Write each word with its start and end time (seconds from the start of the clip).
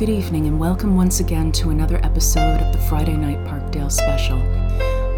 Good 0.00 0.08
evening, 0.08 0.46
and 0.46 0.58
welcome 0.58 0.96
once 0.96 1.20
again 1.20 1.52
to 1.52 1.68
another 1.68 2.02
episode 2.02 2.58
of 2.62 2.72
the 2.72 2.78
Friday 2.88 3.18
Night 3.18 3.36
Parkdale 3.46 3.92
Special. 3.92 4.38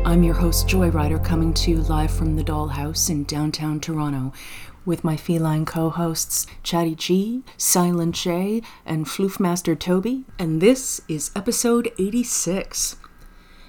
I'm 0.04 0.24
your 0.24 0.34
host, 0.34 0.66
Joyrider, 0.66 1.24
coming 1.24 1.54
to 1.54 1.70
you 1.70 1.77
live 1.82 2.11
from 2.11 2.34
the 2.34 2.43
Dollhouse 2.43 3.08
in 3.08 3.22
downtown 3.22 3.79
Toronto 3.79 4.32
with 4.84 5.05
my 5.05 5.16
feline 5.16 5.64
co 5.64 5.88
hosts, 5.88 6.48
Chatty 6.64 6.96
G, 6.96 7.45
Silent 7.56 8.16
J, 8.16 8.60
and 8.84 9.06
Floofmaster 9.06 9.79
Toby, 9.79 10.24
and 10.37 10.60
this 10.60 11.01
is 11.06 11.30
episode 11.37 11.92
86. 11.96 12.96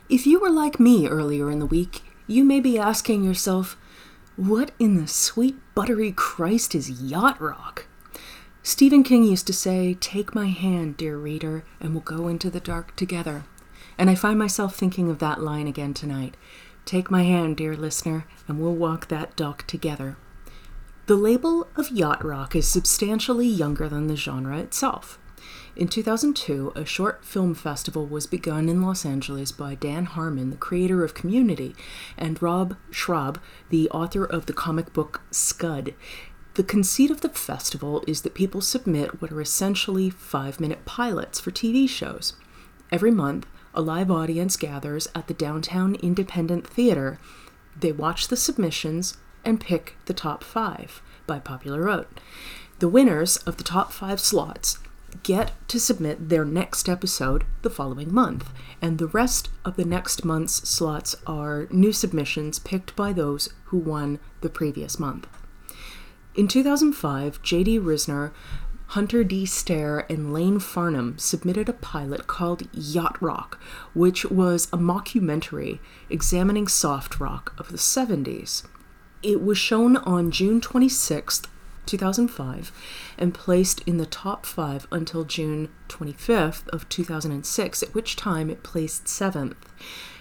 If 0.09 0.25
you 0.25 0.39
were 0.39 0.49
like 0.49 0.79
me 0.79 1.07
earlier 1.07 1.51
in 1.51 1.59
the 1.59 1.67
week, 1.67 2.01
you 2.25 2.43
may 2.43 2.59
be 2.59 2.79
asking 2.79 3.23
yourself, 3.23 3.77
what 4.35 4.71
in 4.79 4.99
the 4.99 5.07
sweet 5.07 5.57
buttery 5.75 6.11
Christ 6.11 6.73
is 6.73 6.89
yacht 6.89 7.39
rock? 7.39 7.85
Stephen 8.65 9.03
King 9.03 9.25
used 9.25 9.45
to 9.45 9.51
say, 9.51 9.93
Take 9.99 10.33
my 10.33 10.47
hand, 10.47 10.95
dear 10.95 11.17
reader, 11.17 11.65
and 11.81 11.91
we'll 11.91 11.99
go 11.99 12.29
into 12.29 12.49
the 12.49 12.61
dark 12.61 12.95
together. 12.95 13.43
And 13.97 14.09
I 14.09 14.15
find 14.15 14.39
myself 14.39 14.73
thinking 14.73 15.09
of 15.09 15.19
that 15.19 15.41
line 15.41 15.67
again 15.67 15.93
tonight. 15.93 16.37
Take 16.85 17.11
my 17.11 17.23
hand, 17.23 17.57
dear 17.57 17.75
listener, 17.75 18.25
and 18.47 18.61
we'll 18.61 18.73
walk 18.73 19.09
that 19.09 19.35
dock 19.35 19.67
together. 19.67 20.15
The 21.07 21.17
label 21.17 21.67
of 21.75 21.91
yacht 21.91 22.23
rock 22.23 22.55
is 22.55 22.65
substantially 22.65 23.47
younger 23.47 23.89
than 23.89 24.07
the 24.07 24.15
genre 24.15 24.57
itself. 24.59 25.19
In 25.75 25.89
2002, 25.89 26.71
a 26.73 26.85
short 26.85 27.25
film 27.25 27.55
festival 27.55 28.05
was 28.05 28.27
begun 28.27 28.69
in 28.69 28.81
Los 28.81 29.05
Angeles 29.05 29.51
by 29.51 29.75
Dan 29.75 30.05
Harmon, 30.05 30.51
the 30.51 30.55
creator 30.55 31.03
of 31.03 31.13
Community, 31.13 31.75
and 32.17 32.41
Rob 32.41 32.77
Schrab, 32.91 33.41
the 33.69 33.89
author 33.89 34.23
of 34.23 34.45
the 34.45 34.53
comic 34.53 34.93
book 34.93 35.21
Scud. 35.31 35.95
The 36.55 36.63
conceit 36.63 37.09
of 37.09 37.21
the 37.21 37.29
festival 37.29 38.03
is 38.05 38.21
that 38.21 38.35
people 38.35 38.61
submit 38.61 39.19
what 39.19 39.31
are 39.31 39.41
essentially 39.41 40.11
five 40.11 40.59
minute 40.59 40.85
pilots 40.85 41.39
for 41.39 41.49
TV 41.49 41.89
shows. 41.89 42.33
Every 42.91 43.09
month, 43.09 43.47
a 43.73 43.81
live 43.81 44.11
audience 44.11 44.55
gathers 44.55 45.07
at 45.15 45.25
the 45.25 45.33
downtown 45.33 45.95
independent 45.95 46.67
theater. 46.67 47.17
They 47.75 47.91
watch 47.91 48.27
the 48.27 48.37
submissions 48.37 49.17
and 49.43 49.59
pick 49.59 49.95
the 50.05 50.13
top 50.13 50.43
five 50.43 51.01
by 51.25 51.39
popular 51.39 51.85
vote. 51.85 52.19
The 52.77 52.87
winners 52.87 53.37
of 53.37 53.57
the 53.57 53.63
top 53.63 53.91
five 53.91 54.19
slots 54.19 54.77
get 55.23 55.53
to 55.69 55.79
submit 55.79 56.29
their 56.29 56.45
next 56.45 56.87
episode 56.87 57.45
the 57.63 57.69
following 57.71 58.13
month, 58.13 58.51
and 58.79 58.99
the 58.99 59.07
rest 59.07 59.49
of 59.65 59.75
the 59.75 59.85
next 59.85 60.23
month's 60.23 60.69
slots 60.69 61.15
are 61.25 61.67
new 61.71 61.91
submissions 61.91 62.59
picked 62.59 62.95
by 62.95 63.11
those 63.11 63.49
who 63.65 63.77
won 63.79 64.19
the 64.41 64.49
previous 64.49 64.99
month. 64.99 65.27
In 66.35 66.47
2005, 66.47 67.43
J.D. 67.43 67.79
Ryznar, 67.79 68.31
Hunter 68.87 69.23
D. 69.23 69.45
Stair, 69.45 70.11
and 70.11 70.33
Lane 70.33 70.57
Farnham 70.57 71.15
submitted 71.19 71.69
a 71.69 71.73
pilot 71.73 72.25
called 72.25 72.67
Yacht 72.73 73.21
Rock, 73.21 73.59
which 73.93 74.25
was 74.25 74.65
a 74.73 74.77
mockumentary 74.77 75.77
examining 76.09 76.67
soft 76.67 77.19
rock 77.19 77.53
of 77.59 77.69
the 77.69 77.77
70s. 77.77 78.63
It 79.21 79.43
was 79.43 79.59
shown 79.59 79.97
on 79.97 80.31
June 80.31 80.59
26, 80.59 81.43
2005, 81.85 82.71
and 83.19 83.33
placed 83.35 83.81
in 83.81 83.97
the 83.97 84.07
top 84.07 84.47
five 84.47 84.87
until 84.91 85.25
June 85.25 85.69
25th 85.87 86.67
of 86.69 86.89
2006, 86.89 87.83
at 87.83 87.93
which 87.93 88.15
time 88.15 88.49
it 88.49 88.63
placed 88.63 89.07
seventh 89.07 89.71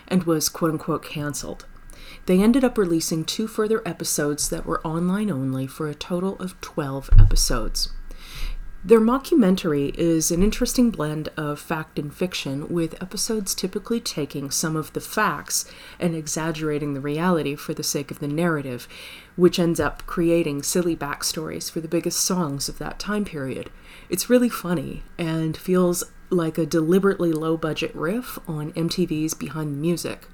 and 0.09 0.25
was 0.25 0.51
quote 0.51 0.73
unquote 0.73 1.05
cancelled. 1.05 1.65
They 2.27 2.41
ended 2.41 2.63
up 2.63 2.79
releasing 2.79 3.25
two 3.25 3.49
further 3.49 3.83
episodes 3.87 4.49
that 4.51 4.65
were 4.65 4.87
online 4.87 5.31
only 5.31 5.67
for 5.67 5.89
a 5.89 5.95
total 5.95 6.37
of 6.37 6.61
12 6.61 7.11
episodes. 7.19 7.91
Their 8.85 9.01
mockumentary 9.01 9.95
is 9.95 10.33
an 10.33 10.43
interesting 10.43 10.91
blend 10.91 11.29
of 11.37 11.61
fact 11.61 12.01
and 12.01 12.13
fiction, 12.13 12.69
with 12.69 13.01
episodes 13.01 13.55
typically 13.55 14.01
taking 14.01 14.51
some 14.51 14.75
of 14.75 14.93
the 14.93 15.01
facts 15.01 15.65
and 16.01 16.17
exaggerating 16.17 16.93
the 16.93 17.01
reality 17.01 17.55
for 17.55 17.75
the 17.75 17.85
sake 17.85 18.11
of 18.11 18.19
the 18.19 18.27
narrative, 18.27 18.89
which 19.37 19.61
ends 19.61 19.79
up 19.79 20.05
creating 20.07 20.65
silly 20.65 20.97
backstories 20.97 21.71
for 21.71 21.81
the 21.81 21.87
biggest 21.87 22.21
songs 22.21 22.69
of 22.69 22.79
that 22.79 22.99
time 22.99 23.25
period. 23.25 23.71
It's 24.09 24.29
really 24.29 24.49
funny 24.49 25.05
and 25.17 25.57
feels 25.57 26.03
like 26.31 26.59
a 26.59 26.67
deliberately 26.67 27.33
low 27.33 27.57
budget 27.57 27.95
riff 27.95 28.37
on 28.49 28.73
MTV's 28.73 29.35
Behind 29.35 29.75
the 29.75 29.79
Music. 29.79 30.27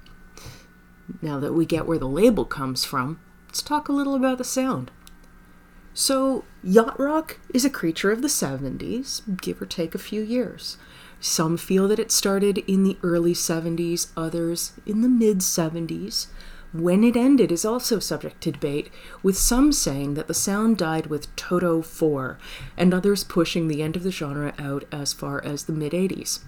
Now 1.21 1.39
that 1.39 1.53
we 1.53 1.65
get 1.65 1.85
where 1.85 1.97
the 1.97 2.07
label 2.07 2.45
comes 2.45 2.85
from, 2.85 3.19
let's 3.47 3.61
talk 3.61 3.89
a 3.89 3.93
little 3.93 4.15
about 4.15 4.37
the 4.37 4.43
sound. 4.43 4.91
So, 5.93 6.45
yacht 6.63 6.99
rock 6.99 7.39
is 7.53 7.65
a 7.65 7.69
creature 7.69 8.11
of 8.11 8.21
the 8.21 8.27
70s, 8.27 9.41
give 9.41 9.61
or 9.61 9.65
take 9.65 9.93
a 9.95 9.99
few 9.99 10.21
years. 10.21 10.77
Some 11.19 11.57
feel 11.57 11.87
that 11.89 11.99
it 11.99 12.11
started 12.11 12.59
in 12.59 12.83
the 12.83 12.97
early 13.03 13.33
70s, 13.33 14.11
others 14.15 14.73
in 14.85 15.01
the 15.01 15.09
mid 15.09 15.39
70s. 15.39 16.27
When 16.71 17.03
it 17.03 17.17
ended 17.17 17.51
is 17.51 17.65
also 17.65 17.97
subject 17.99 18.41
to 18.41 18.51
debate, 18.51 18.91
with 19.23 19.37
some 19.37 19.73
saying 19.73 20.13
that 20.13 20.27
the 20.27 20.33
sound 20.33 20.77
died 20.77 21.07
with 21.07 21.35
Toto 21.35 21.81
4, 21.81 22.37
and 22.77 22.93
others 22.93 23.23
pushing 23.23 23.67
the 23.67 23.81
end 23.81 23.95
of 23.95 24.03
the 24.03 24.11
genre 24.11 24.53
out 24.59 24.85
as 24.91 25.11
far 25.11 25.43
as 25.43 25.65
the 25.65 25.73
mid 25.73 25.93
80s. 25.93 26.39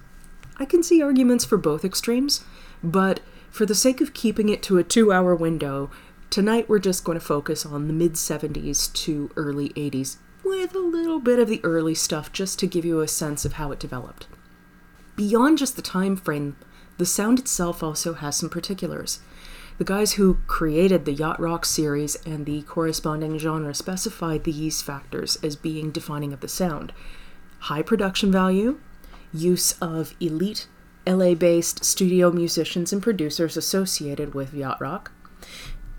I 0.58 0.66
can 0.66 0.84
see 0.84 1.02
arguments 1.02 1.44
for 1.44 1.58
both 1.58 1.84
extremes, 1.84 2.46
but 2.84 3.20
for 3.52 3.66
the 3.66 3.76
sake 3.76 4.00
of 4.00 4.14
keeping 4.14 4.50
it 4.50 4.64
to 4.64 4.78
a 4.78 4.84
two 4.84 5.12
hour 5.12 5.36
window, 5.36 5.92
tonight 6.30 6.70
we're 6.70 6.80
just 6.80 7.04
going 7.04 7.20
to 7.20 7.24
focus 7.26 7.66
on 7.66 7.88
the 7.88 7.94
mid 7.94 8.14
70s 8.14 8.92
to 8.94 9.30
early 9.36 9.70
80s, 9.72 10.18
with 10.44 10.74
a 10.74 10.80
little 10.80 11.20
bit 11.20 11.38
of 11.38 11.50
the 11.50 11.60
early 11.64 11.94
stuff 11.94 12.32
just 12.32 12.58
to 12.60 12.68
give 12.68 12.86
you 12.86 13.02
a 13.02 13.08
sense 13.10 13.44
of 13.44 13.54
how 13.54 13.72
it 13.74 13.80
developed. 13.80 14.28
Beyond 15.18 15.58
just 15.58 15.76
the 15.76 15.82
time 15.82 16.16
frame, 16.16 16.56
the 16.98 17.06
sound 17.06 17.40
itself 17.40 17.84
also 17.84 18.14
has 18.14 18.38
some 18.38 18.50
particulars. 18.50 19.20
The 19.78 19.84
guys 19.84 20.14
who 20.14 20.38
created 20.48 21.04
the 21.04 21.14
Yacht 21.14 21.40
Rock 21.40 21.66
series 21.66 22.16
and 22.26 22.46
the 22.46 22.62
corresponding 22.62 23.38
genre 23.38 23.74
specified 23.74 24.46
these 24.46 24.82
factors 24.82 25.38
as 25.44 25.56
being 25.58 25.92
defining 25.92 26.32
of 26.32 26.40
the 26.40 26.48
sound 26.48 26.94
high 27.66 27.82
production 27.82 28.32
value, 28.32 28.80
use 29.32 29.74
of 29.74 30.16
elite 30.20 30.68
LA 31.08 31.34
based 31.34 31.84
studio 31.84 32.32
musicians 32.32 32.94
and 32.94 33.02
producers 33.02 33.58
associated 33.58 34.34
with 34.34 34.54
yacht 34.54 34.80
rock, 34.80 35.12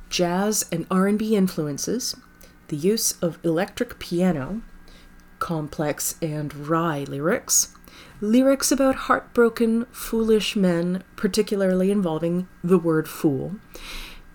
jazz 0.08 0.64
and 0.70 0.86
R&B 0.90 1.34
influences, 1.34 2.16
the 2.68 2.76
use 2.76 3.12
of 3.20 3.38
electric 3.44 3.98
piano, 3.98 4.62
complex 5.38 6.16
and 6.22 6.68
wry 6.68 7.04
lyrics, 7.08 7.74
lyrics 8.20 8.70
about 8.70 8.94
heartbroken, 8.94 9.84
foolish 9.86 10.54
men, 10.54 11.02
particularly 11.16 11.90
involving 11.90 12.46
the 12.62 12.78
word 12.78 13.08
fool, 13.08 13.56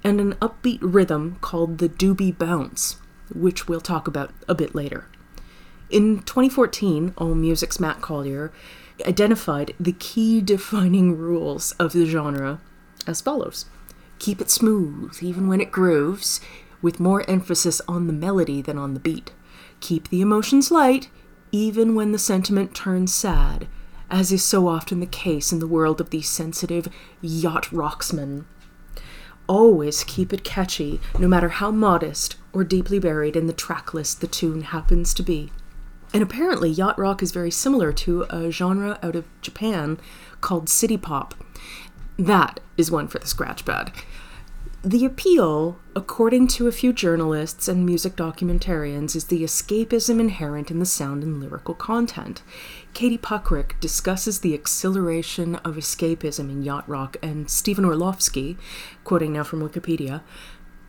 and 0.04 0.20
an 0.20 0.34
upbeat 0.36 0.80
rhythm 0.82 1.38
called 1.42 1.78
the 1.78 1.90
doobie 1.90 2.38
bounce, 2.38 2.98
which 3.34 3.68
we'll 3.68 3.82
talk 3.82 4.08
about 4.08 4.32
a 4.48 4.56
bit 4.56 4.76
later. 4.76 5.08
In 5.90 6.20
2014, 6.24 7.12
AllMusic's 7.12 7.80
Matt 7.80 8.02
Collar 8.02 8.52
identified 9.06 9.74
the 9.80 9.94
key 9.94 10.42
defining 10.42 11.18
rules 11.18 11.72
of 11.74 11.94
the 11.94 12.06
genre 12.06 12.60
as 13.06 13.22
follows 13.22 13.66
Keep 14.20 14.42
it 14.42 14.50
smooth, 14.50 15.18
even 15.22 15.48
when 15.48 15.62
it 15.62 15.72
grooves, 15.72 16.42
with 16.82 17.00
more 17.00 17.30
emphasis 17.30 17.82
on 17.88 18.08
the 18.08 18.14
melody 18.14 18.62
than 18.62 18.78
on 18.78 18.94
the 18.94 19.00
beat. 19.00 19.32
Keep 19.80 20.10
the 20.10 20.22
emotions 20.22 20.72
light, 20.72 21.10
even 21.52 21.96
when 21.96 22.12
the 22.12 22.20
sentiment 22.20 22.74
turns 22.74 23.14
sad, 23.14 23.68
as 24.10 24.32
is 24.32 24.44
so 24.44 24.68
often 24.68 25.00
the 25.00 25.06
case 25.06 25.52
in 25.52 25.60
the 25.60 25.68
world 25.68 26.02
of 26.02 26.10
these 26.10 26.30
sensitive 26.30 26.88
yacht 27.22 27.66
rocksmen. 27.66 28.46
Always 29.48 30.04
keep 30.04 30.34
it 30.34 30.44
catchy, 30.44 31.00
no 31.20 31.28
matter 31.28 31.50
how 31.50 31.72
modest 31.72 32.36
or 32.52 32.64
deeply 32.64 33.00
buried 33.00 33.36
in 33.36 33.48
the 33.48 33.54
track 33.54 33.94
list 33.94 34.20
the 34.20 34.28
tune 34.28 34.62
happens 34.62 35.14
to 35.14 35.24
be. 35.24 35.52
And 36.14 36.24
apparently, 36.24 36.70
yacht 36.70 36.98
rock 36.98 37.22
is 37.22 37.32
very 37.32 37.52
similar 37.52 37.92
to 37.94 38.26
a 38.30 38.50
genre 38.50 38.98
out 39.04 39.16
of 39.16 39.26
Japan 39.42 40.00
called 40.42 40.70
city 40.70 40.98
pop. 40.98 41.36
That 42.18 42.60
is 42.78 42.90
one 42.90 43.08
for 43.08 43.20
the 43.20 43.28
scratch 43.28 43.66
pad. 43.66 43.92
The 44.84 45.06
appeal, 45.06 45.80
according 45.96 46.48
to 46.50 46.68
a 46.68 46.72
few 46.72 46.94
journalists 46.94 47.68
and 47.68 47.86
music 47.86 48.16
documentarians, 48.16 49.16
is 49.16 49.26
the 49.26 49.44
escapism 49.44 50.20
inherent 50.20 50.72
in 50.72 50.80
the 50.80 50.86
sound 50.86 51.24
and 51.24 51.42
lyrical 51.42 51.74
content. 51.74 52.42
Katie 52.94 53.18
Puckrick 53.18 53.80
discusses 53.80 54.40
the 54.40 54.54
exhilaration 54.54 55.56
of 55.56 55.76
escapism 55.76 56.50
in 56.50 56.64
yacht 56.64 56.88
rock, 56.88 57.18
and 57.22 57.50
Stephen 57.50 57.86
Orlovsky, 57.86 58.58
quoting 59.04 59.34
now 59.34 59.44
from 59.44 59.68
Wikipedia, 59.68 60.22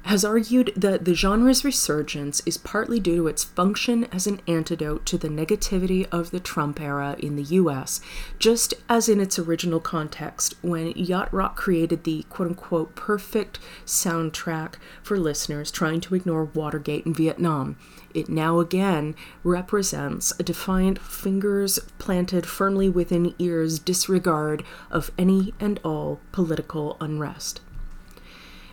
has 0.08 0.24
argued 0.24 0.72
that 0.74 1.04
the 1.04 1.14
genre's 1.14 1.66
resurgence 1.66 2.40
is 2.46 2.56
partly 2.56 2.98
due 2.98 3.16
to 3.16 3.26
its 3.26 3.44
function 3.44 4.04
as 4.04 4.26
an 4.26 4.40
antidote 4.48 5.04
to 5.04 5.18
the 5.18 5.28
negativity 5.28 6.08
of 6.10 6.30
the 6.30 6.40
Trump 6.40 6.80
era 6.80 7.14
in 7.18 7.36
the 7.36 7.42
US, 7.42 8.00
just 8.38 8.72
as 8.88 9.10
in 9.10 9.20
its 9.20 9.38
original 9.38 9.80
context 9.80 10.54
when 10.62 10.92
yacht 10.92 11.30
rock 11.30 11.56
created 11.56 12.04
the 12.04 12.24
quote 12.30 12.48
unquote 12.48 12.94
perfect 12.94 13.58
soundtrack 13.84 14.76
for 15.02 15.18
listeners 15.18 15.70
trying 15.70 16.00
to 16.00 16.14
ignore 16.14 16.44
Watergate 16.46 17.04
and 17.04 17.14
Vietnam. 17.14 17.76
It 18.14 18.30
now 18.30 18.60
again 18.60 19.14
represents 19.44 20.32
a 20.40 20.42
defiant, 20.42 20.98
fingers 20.98 21.78
planted 21.98 22.46
firmly 22.46 22.88
within 22.88 23.34
ears 23.38 23.78
disregard 23.78 24.64
of 24.90 25.10
any 25.18 25.52
and 25.60 25.78
all 25.84 26.18
political 26.32 26.96
unrest. 26.98 27.60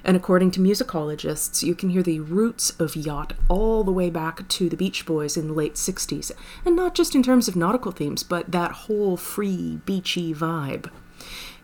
And 0.05 0.15
according 0.15 0.51
to 0.51 0.59
musicologists, 0.59 1.63
you 1.63 1.73
can 1.73 1.89
hear 1.89 2.03
the 2.03 2.19
roots 2.19 2.69
of 2.79 2.95
yacht 2.95 3.33
all 3.49 3.83
the 3.83 3.91
way 3.91 4.11
back 4.11 4.47
to 4.47 4.69
the 4.69 4.77
Beach 4.77 5.03
Boys 5.03 5.35
in 5.35 5.47
the 5.47 5.53
late 5.53 5.73
60s. 5.73 6.31
And 6.63 6.75
not 6.75 6.93
just 6.93 7.15
in 7.15 7.23
terms 7.23 7.47
of 7.47 7.55
nautical 7.55 7.91
themes, 7.91 8.21
but 8.21 8.51
that 8.51 8.71
whole 8.71 9.17
free, 9.17 9.81
beachy 9.83 10.31
vibe. 10.31 10.91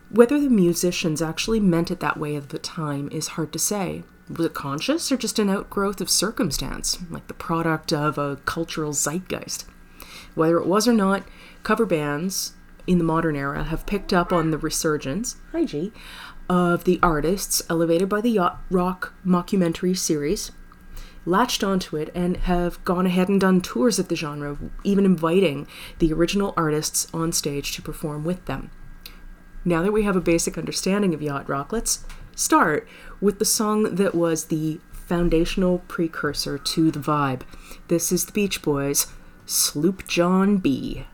Whether 0.10 0.40
the 0.40 0.50
musicians 0.50 1.22
actually 1.22 1.60
meant 1.60 1.92
it 1.92 2.00
that 2.00 2.18
way 2.18 2.36
at 2.36 2.50
the 2.50 2.58
time 2.58 3.10
is 3.12 3.30
hard 3.30 3.54
to 3.54 3.60
say. 3.60 4.04
Was 4.28 4.48
it 4.48 4.54
conscious 4.56 5.12
or 5.12 5.18
just 5.18 5.38
an 5.38 5.50
outgrowth 5.50 6.02
of 6.02 6.10
circumstance, 6.10 6.98
like 7.12 7.28
the 7.28 7.36
product 7.36 7.94
of 7.94 8.18
a 8.18 8.38
cultural 8.46 8.92
zeitgeist? 8.92 9.66
Whether 10.34 10.58
it 10.58 10.66
was 10.66 10.88
or 10.88 10.94
not, 10.94 11.24
cover 11.62 11.86
bands 11.86 12.54
in 12.88 12.98
the 12.98 13.04
modern 13.04 13.36
era 13.36 13.64
have 13.66 13.86
picked 13.86 14.12
up 14.12 14.34
on 14.34 14.52
the 14.52 14.58
resurgence, 14.58 15.36
hi 15.52 15.66
G, 15.66 15.94
of 16.52 16.84
the 16.84 17.00
artists 17.02 17.62
elevated 17.70 18.10
by 18.10 18.20
the 18.20 18.30
yacht 18.30 18.62
rock 18.70 19.14
mockumentary 19.26 19.98
series, 19.98 20.52
latched 21.26 21.64
onto 21.64 21.96
it, 21.96 22.12
and 22.14 22.36
have 22.36 22.84
gone 22.84 23.06
ahead 23.06 23.30
and 23.30 23.40
done 23.40 23.62
tours 23.62 23.98
of 23.98 24.10
the 24.10 24.18
genre, 24.18 24.58
even 24.84 25.06
inviting 25.06 25.66
the 26.00 26.12
original 26.12 26.54
artists 26.58 27.08
on 27.14 27.32
stage 27.32 27.74
to 27.74 27.82
perform 27.82 28.26
with 28.26 28.46
them. 28.48 28.70
Now 29.64 29.82
that 29.82 29.94
we 29.94 30.04
have 30.04 30.18
a 30.18 30.22
basic 30.22 30.58
understanding 30.58 31.14
of 31.14 31.22
yacht 31.22 31.48
rock, 31.48 31.72
let's 31.72 32.04
start 32.36 32.86
with 33.22 33.40
the 33.40 33.46
song 33.46 33.96
that 33.96 34.14
was 34.14 34.46
the 34.46 34.82
foundational 34.92 35.80
precursor 35.88 36.58
to 36.58 36.92
the 36.92 37.00
vibe. 37.00 37.44
This 37.88 38.12
is 38.12 38.26
the 38.26 38.34
Beach 38.34 38.62
Boys, 38.62 39.08
Sloop 39.46 40.06
John 40.06 40.58
B. 40.58 41.06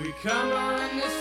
We 0.00 0.12
come 0.22 0.52
on 0.52 0.96
the 0.98 1.17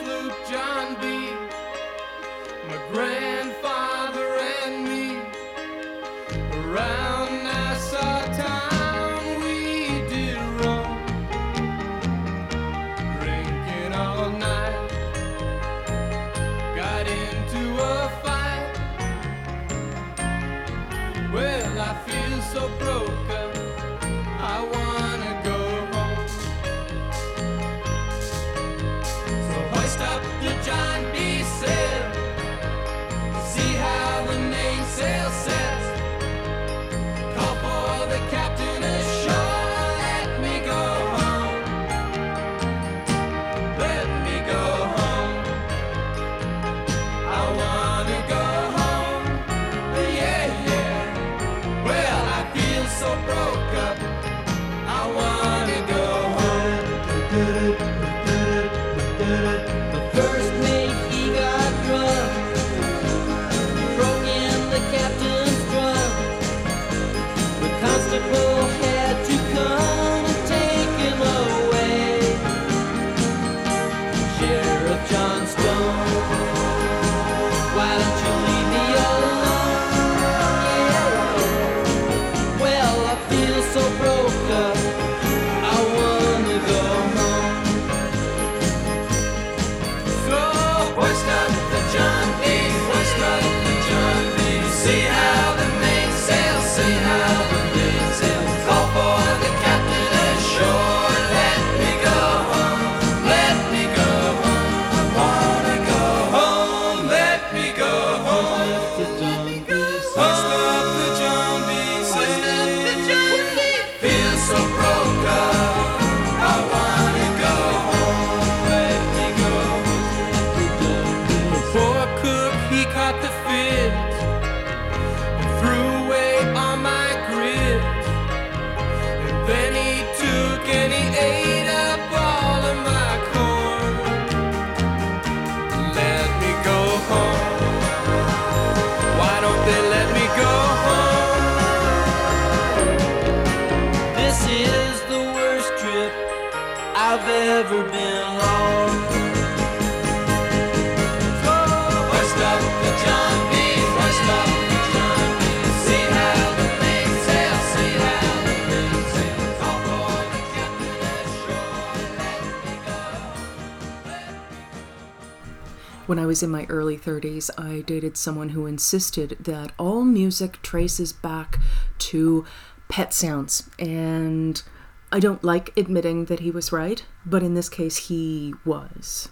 When 166.08 166.20
I 166.20 166.26
was 166.26 166.42
in 166.42 166.50
my 166.50 166.66
early 166.70 166.98
30s, 166.98 167.50
I 167.58 167.82
dated 167.82 168.16
someone 168.16 168.50
who 168.50 168.66
insisted 168.66 169.36
that 169.42 169.74
all 169.78 170.04
music 170.04 170.62
traces 170.62 171.12
back 171.12 171.60
to 172.00 172.46
pet 172.88 173.14
sounds. 173.14 173.70
And 173.78 174.64
I 175.12 175.20
don't 175.20 175.44
like 175.44 175.76
admitting 175.78 176.26
that 176.26 176.40
he 176.40 176.50
was 176.50 176.72
right, 176.72 177.04
but 177.26 177.44
in 177.44 177.56
this 177.56 177.68
case, 177.68 178.08
he 178.08 178.54
was. 178.64 179.28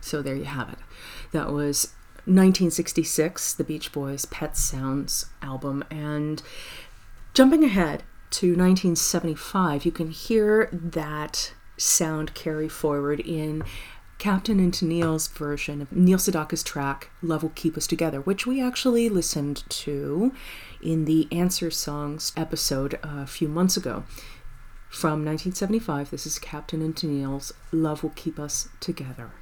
So 0.00 0.22
there 0.22 0.36
you 0.36 0.44
have 0.44 0.68
it. 0.68 0.78
That 1.32 1.52
was 1.52 1.88
1966, 2.24 3.54
the 3.54 3.64
Beach 3.64 3.90
Boys' 3.90 4.24
Pet 4.24 4.56
Sounds 4.56 5.26
album. 5.42 5.82
And 5.90 6.40
jumping 7.34 7.64
ahead 7.64 8.04
to 8.30 8.46
1975, 8.50 9.84
you 9.84 9.90
can 9.90 10.10
hear 10.10 10.68
that 10.72 11.52
sound 11.76 12.34
carry 12.34 12.68
forward 12.68 13.18
in 13.18 13.64
Captain 14.22 14.60
and 14.60 14.72
Tennille's 14.72 15.26
version 15.26 15.82
of 15.82 15.90
Neil 15.90 16.16
Sedaka's 16.16 16.62
track 16.62 17.10
Love 17.22 17.42
Will 17.42 17.50
Keep 17.56 17.76
Us 17.76 17.88
Together, 17.88 18.20
which 18.20 18.46
we 18.46 18.62
actually 18.62 19.08
listened 19.08 19.64
to 19.68 20.32
in 20.80 21.06
the 21.06 21.26
Answer 21.32 21.72
Songs 21.72 22.32
episode 22.36 23.00
a 23.02 23.26
few 23.26 23.48
months 23.48 23.76
ago. 23.76 24.04
From 24.88 25.24
1975, 25.24 26.10
this 26.10 26.24
is 26.24 26.38
Captain 26.38 26.82
and 26.82 26.96
Tennille's 26.96 27.52
Love 27.72 28.04
Will 28.04 28.12
Keep 28.14 28.38
Us 28.38 28.68
Together. 28.78 29.32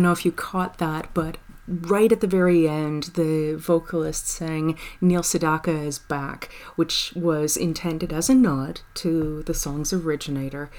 Don't 0.00 0.06
know 0.06 0.12
if 0.12 0.24
you 0.24 0.32
caught 0.32 0.78
that, 0.78 1.12
but 1.12 1.36
right 1.68 2.10
at 2.10 2.22
the 2.22 2.26
very 2.26 2.66
end, 2.66 3.10
the 3.14 3.54
vocalist 3.54 4.26
sang 4.26 4.78
Neil 4.98 5.20
Sedaka 5.20 5.86
is 5.86 5.98
back, 5.98 6.48
which 6.74 7.12
was 7.14 7.54
intended 7.54 8.10
as 8.10 8.30
a 8.30 8.34
nod 8.34 8.80
to 8.94 9.42
the 9.42 9.52
song's 9.52 9.92
originator. 9.92 10.70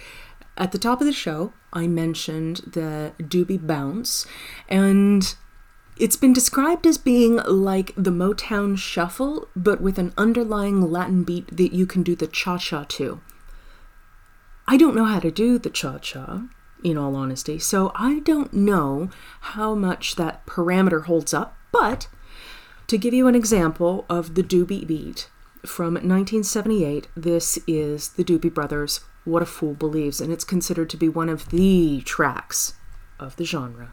At 0.57 0.71
the 0.71 0.79
top 0.79 1.01
of 1.01 1.05
the 1.05 1.13
show, 1.13 1.53
I 1.71 1.85
mentioned 1.85 2.71
the 2.73 3.13
Doobie 3.19 3.67
Bounce, 3.67 4.25
and 4.67 5.35
it's 5.97 6.17
been 6.17 6.33
described 6.33 6.87
as 6.87 6.97
being 6.97 7.35
like 7.45 7.93
the 7.95 8.09
Motown 8.09 8.75
Shuffle, 8.75 9.49
but 9.55 9.81
with 9.81 9.99
an 9.99 10.13
underlying 10.17 10.81
Latin 10.89 11.23
beat 11.23 11.55
that 11.55 11.75
you 11.75 11.85
can 11.85 12.01
do 12.01 12.15
the 12.15 12.25
cha 12.25 12.57
cha 12.57 12.85
to. 12.85 13.21
I 14.67 14.77
don't 14.77 14.95
know 14.95 15.05
how 15.05 15.19
to 15.19 15.29
do 15.29 15.59
the 15.59 15.69
cha 15.69 15.99
cha, 15.99 16.47
in 16.83 16.97
all 16.97 17.15
honesty, 17.15 17.59
so 17.59 17.91
I 17.95 18.19
don't 18.19 18.53
know 18.53 19.09
how 19.41 19.75
much 19.75 20.15
that 20.15 20.45
parameter 20.45 21.05
holds 21.05 21.33
up, 21.33 21.57
but 21.71 22.07
to 22.87 22.97
give 22.97 23.13
you 23.13 23.27
an 23.27 23.35
example 23.35 24.05
of 24.09 24.35
the 24.35 24.43
Doobie 24.43 24.85
beat 24.85 25.29
from 25.65 25.93
1978, 25.93 27.07
this 27.15 27.59
is 27.67 28.09
the 28.09 28.23
Doobie 28.23 28.53
Brothers' 28.53 29.01
What 29.23 29.43
a 29.43 29.45
Fool 29.45 29.75
Believes, 29.75 30.19
and 30.19 30.31
it's 30.33 30.43
considered 30.43 30.89
to 30.89 30.97
be 30.97 31.07
one 31.07 31.29
of 31.29 31.49
the 31.49 32.01
tracks 32.01 32.73
of 33.19 33.35
the 33.35 33.45
genre. 33.45 33.91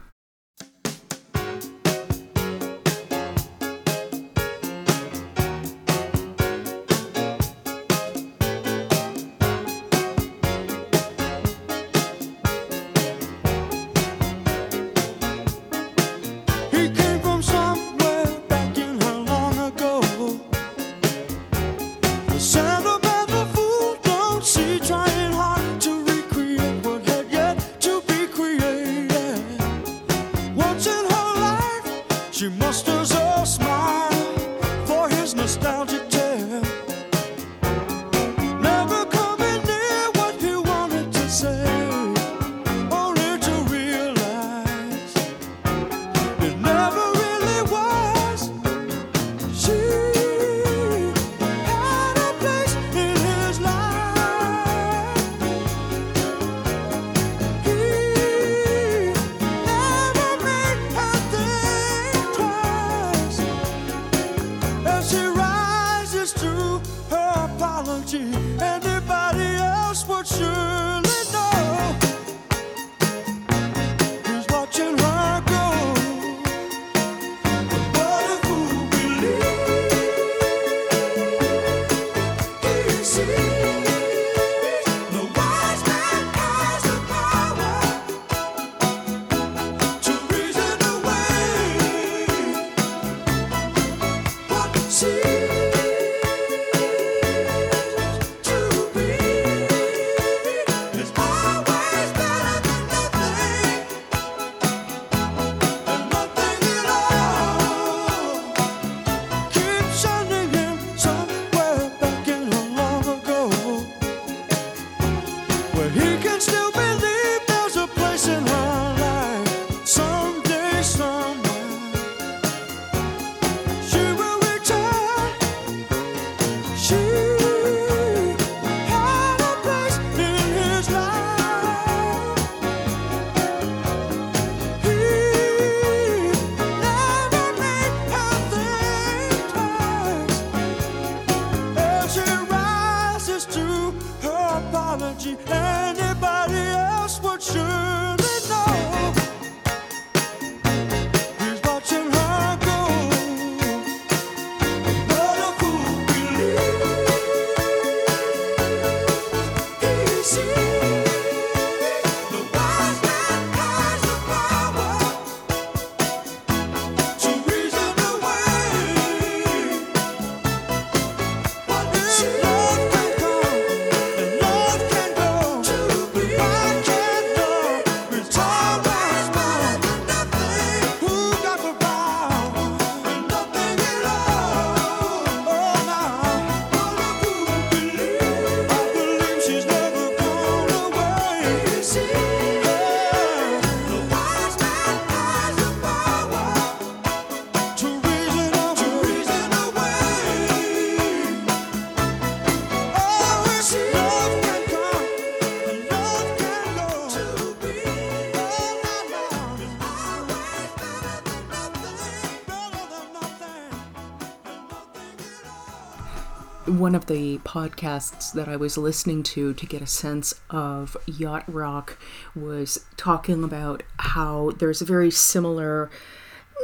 One 216.89 216.95
of 216.95 217.05
the 217.05 217.37
podcasts 217.39 218.33
that 218.33 218.47
I 218.47 218.55
was 218.55 218.75
listening 218.75 219.21
to 219.21 219.53
to 219.53 219.65
get 219.67 219.83
a 219.83 219.85
sense 219.85 220.33
of 220.49 220.97
yacht 221.05 221.43
rock 221.47 221.99
was 222.33 222.83
talking 222.97 223.43
about 223.43 223.83
how 223.99 224.53
there's 224.57 224.81
a 224.81 224.85
very 224.85 225.11
similar, 225.11 225.91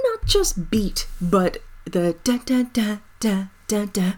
not 0.03 0.25
just 0.25 0.71
beat, 0.71 1.05
but 1.21 1.59
the 1.85 2.15
da 2.23 2.39
da 2.43 2.63
da 2.63 2.97
da 3.19 3.49
da 3.67 3.85
da 3.85 4.13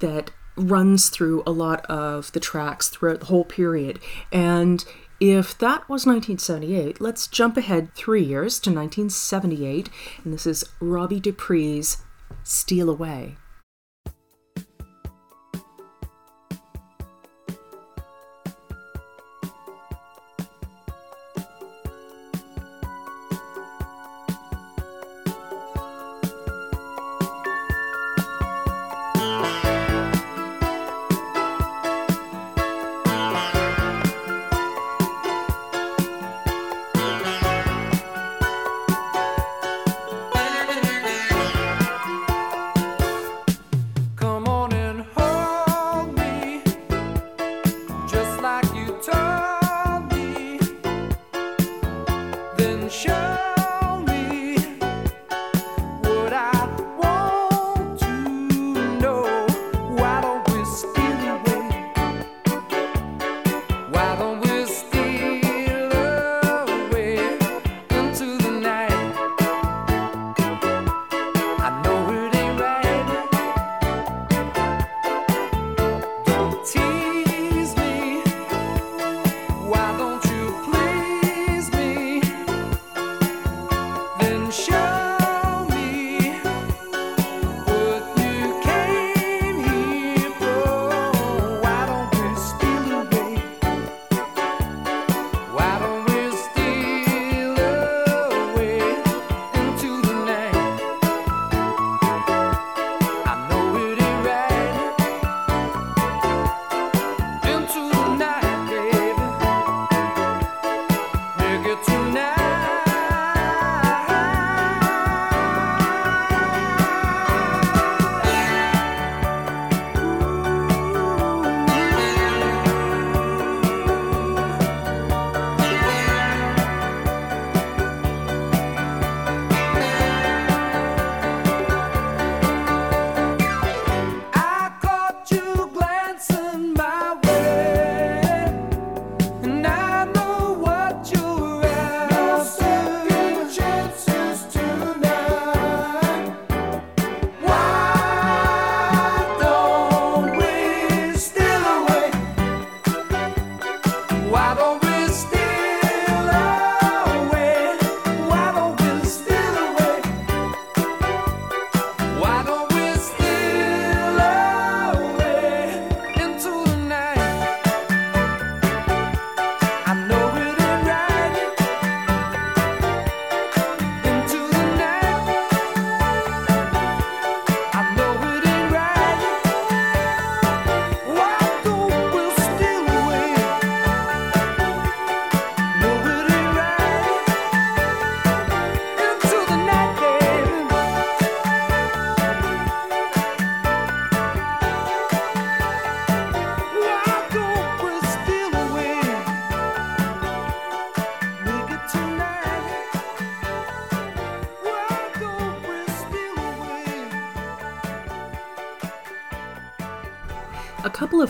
that 0.00 0.30
runs 0.56 1.08
through 1.08 1.42
a 1.46 1.52
lot 1.52 1.86
of 1.86 2.30
the 2.32 2.40
tracks 2.40 2.90
throughout 2.90 3.20
the 3.20 3.26
whole 3.26 3.46
period. 3.46 3.98
And 4.30 4.84
if 5.20 5.56
that 5.56 5.88
was 5.88 6.04
1978, 6.04 7.00
let's 7.00 7.26
jump 7.26 7.56
ahead 7.56 7.94
three 7.94 8.22
years 8.22 8.60
to 8.60 8.68
1978, 8.68 9.88
and 10.22 10.34
this 10.34 10.46
is 10.46 10.66
Robbie 10.80 11.18
Dupree's 11.18 12.02
Steal 12.44 12.90
Away. 12.90 13.38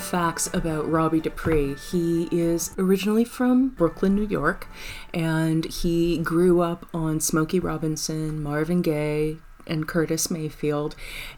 Facts 0.06 0.48
about 0.54 0.88
Robbie 0.88 1.20
Dupree. 1.20 1.74
He 1.74 2.28
is 2.30 2.72
originally 2.78 3.24
from 3.24 3.70
Brooklyn, 3.70 4.14
New 4.14 4.26
York, 4.26 4.68
and 5.12 5.64
he 5.64 6.18
grew 6.18 6.60
up 6.60 6.88
on 6.94 7.18
Smokey 7.18 7.58
Robinson, 7.58 8.40
Marvin 8.40 8.82
Gaye, 8.82 9.38
and 9.66 9.88
Curtis 9.88 10.30
Mayfield. 10.30 10.94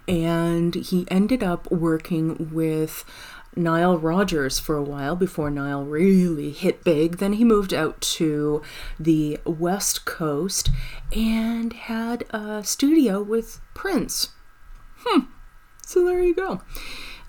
And 0.07 0.75
he 0.75 1.07
ended 1.11 1.43
up 1.43 1.71
working 1.73 2.51
with 2.53 3.07
Nile 3.57 3.97
Rodgers 3.97 4.59
for 4.59 4.77
a 4.77 4.83
while 4.83 5.17
before 5.17 5.51
Nile 5.51 5.85
really 5.85 6.51
hit 6.51 6.85
big. 6.85 7.17
Then 7.17 7.33
he 7.35 7.45
moved 7.45 7.73
out 7.73 7.99
to 8.03 8.61
the 9.01 9.39
West 9.47 10.05
Coast 10.05 10.69
and 11.11 11.73
had 11.73 12.27
a 12.31 12.63
studio 12.65 13.23
with 13.23 13.63
Prince. 13.73 14.29
Hmm. 14.99 15.21
So 15.87 16.05
there 16.05 16.23
you 16.23 16.35
go. 16.35 16.61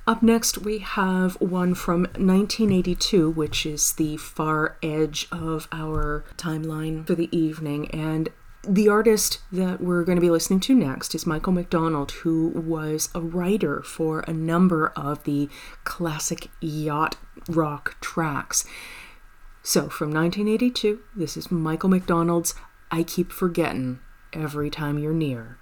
Up 0.08 0.24
next, 0.24 0.58
we 0.60 0.80
have 0.80 1.40
one 1.40 1.76
from 1.76 2.02
1982, 2.04 3.30
which 3.30 3.66
is 3.66 3.94
the 3.94 4.18
far 4.18 4.78
edge 4.82 5.28
of 5.32 5.68
our 5.72 6.26
timeline 6.36 7.06
for 7.06 7.14
the 7.16 7.30
evening. 7.36 7.92
And 7.92 8.30
the 8.68 8.90
artist 8.90 9.40
that 9.52 9.82
we're 9.82 10.04
going 10.04 10.18
to 10.18 10.22
be 10.22 10.30
listening 10.30 10.60
to 10.62 10.76
next 10.76 11.16
is 11.16 11.26
Michael 11.26 11.54
McDonald, 11.54 12.12
who 12.12 12.50
was 12.50 13.10
a 13.14 13.22
writer 13.22 13.82
for 13.84 14.22
a 14.22 14.34
number 14.34 14.88
of 14.96 15.24
the 15.24 15.48
classic 15.84 16.50
yacht 16.60 17.16
rock 17.48 17.96
tracks. 18.02 18.66
So 19.62 19.90
from 19.90 20.12
1982, 20.12 21.02
this 21.16 21.38
is 21.38 21.52
Michael 21.52 21.90
McDonald's 21.90 22.56
I 22.92 23.04
Keep 23.04 23.32
Forgetting 23.32 24.00
Every 24.34 24.70
Time 24.70 24.98
You're 24.98 25.14
Near. 25.14 25.60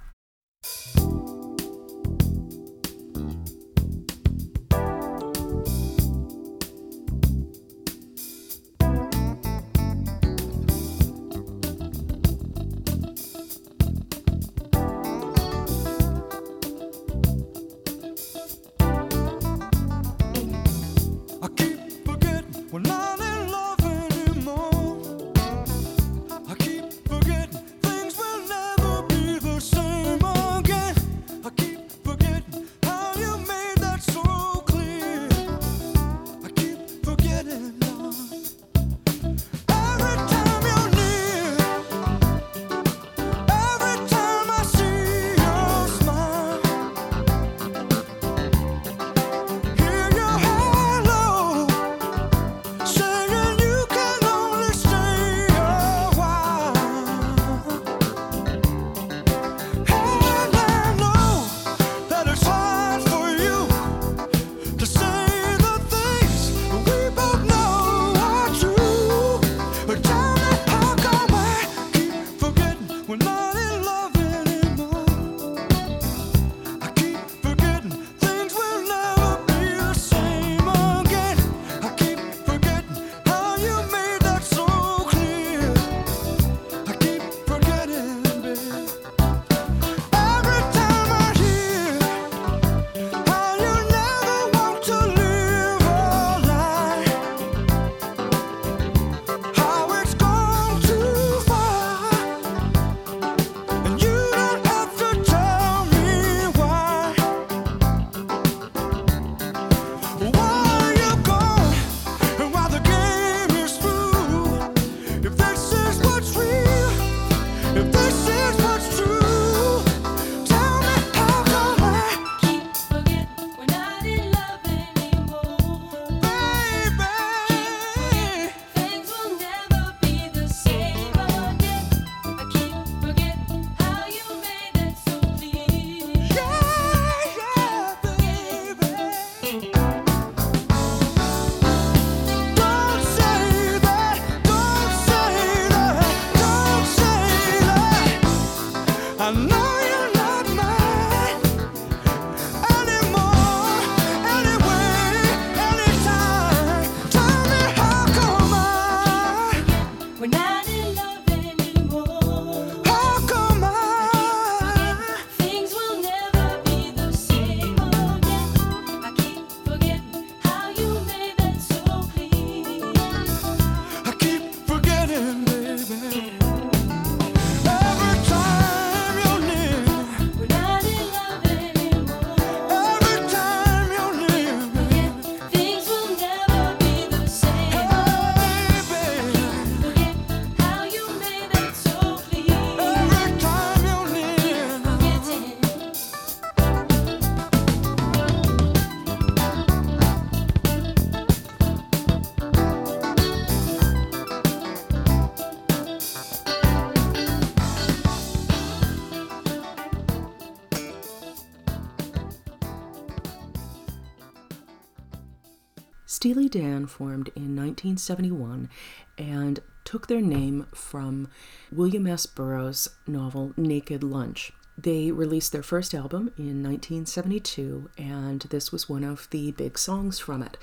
Formed 216.87 217.29
in 217.35 217.55
1971 217.55 218.69
and 219.17 219.59
took 219.83 220.07
their 220.07 220.21
name 220.21 220.65
from 220.73 221.27
William 221.71 222.07
S. 222.07 222.25
Burroughs' 222.25 222.89
novel 223.05 223.53
Naked 223.55 224.03
Lunch. 224.03 224.51
They 224.77 225.11
released 225.11 225.51
their 225.51 225.63
first 225.63 225.95
album 225.95 226.31
in 226.37 226.61
1972, 226.61 227.89
and 227.97 228.41
this 228.41 228.71
was 228.71 228.87
one 228.87 229.03
of 229.03 229.27
the 229.31 229.51
big 229.51 229.77
songs 229.79 230.19
from 230.19 230.43
it. 230.43 230.57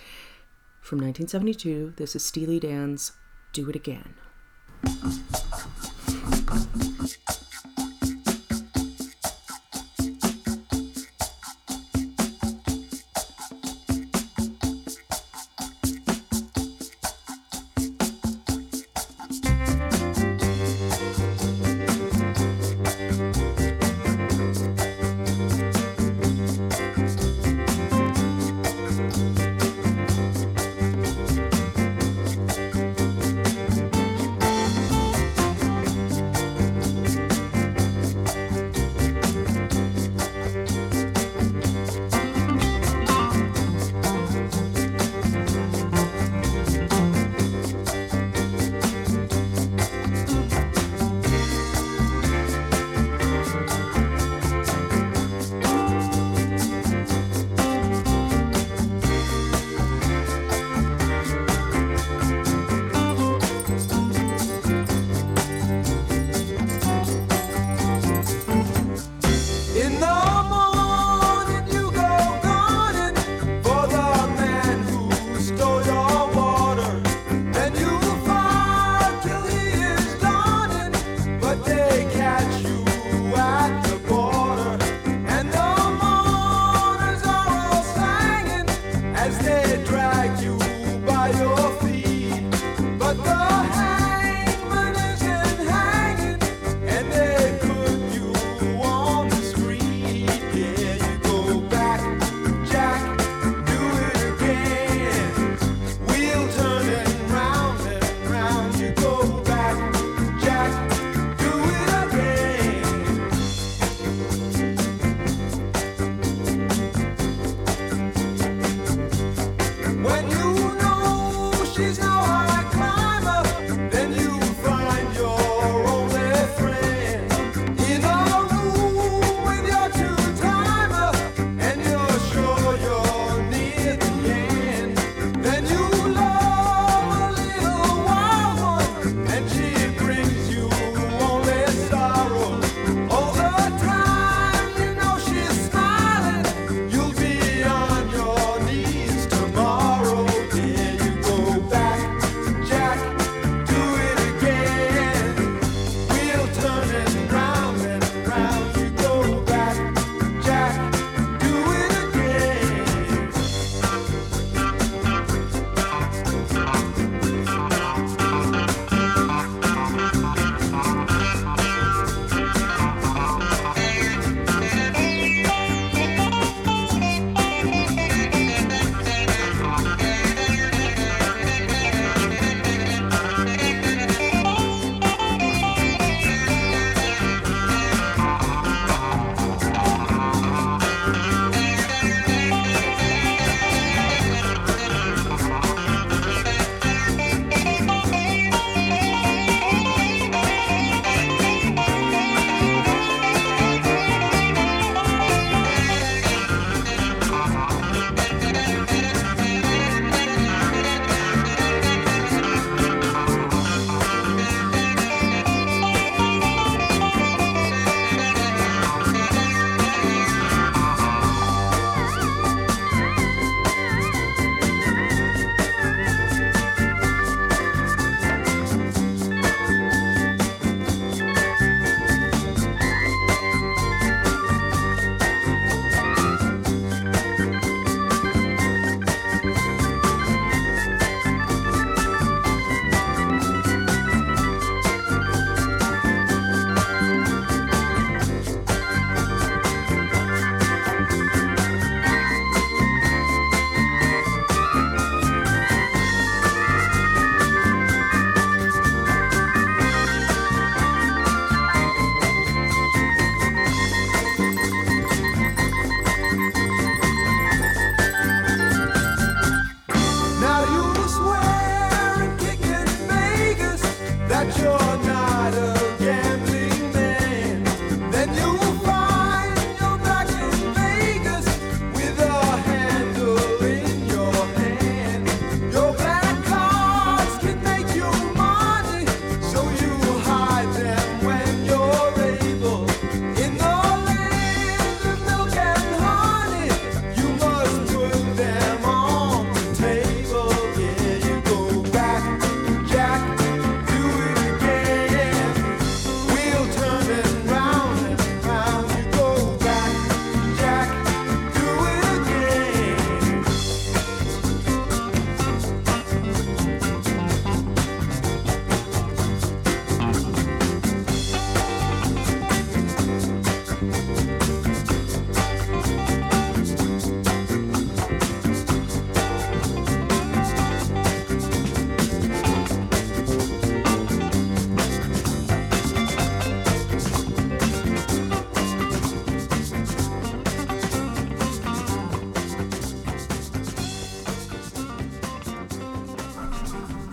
From 0.80 0.98
1972, 0.98 1.94
this 1.96 2.14
is 2.14 2.24
Steely 2.24 2.60
Dan's 2.60 3.12
Do 3.52 3.68
It 3.70 3.76
Again. 3.76 4.14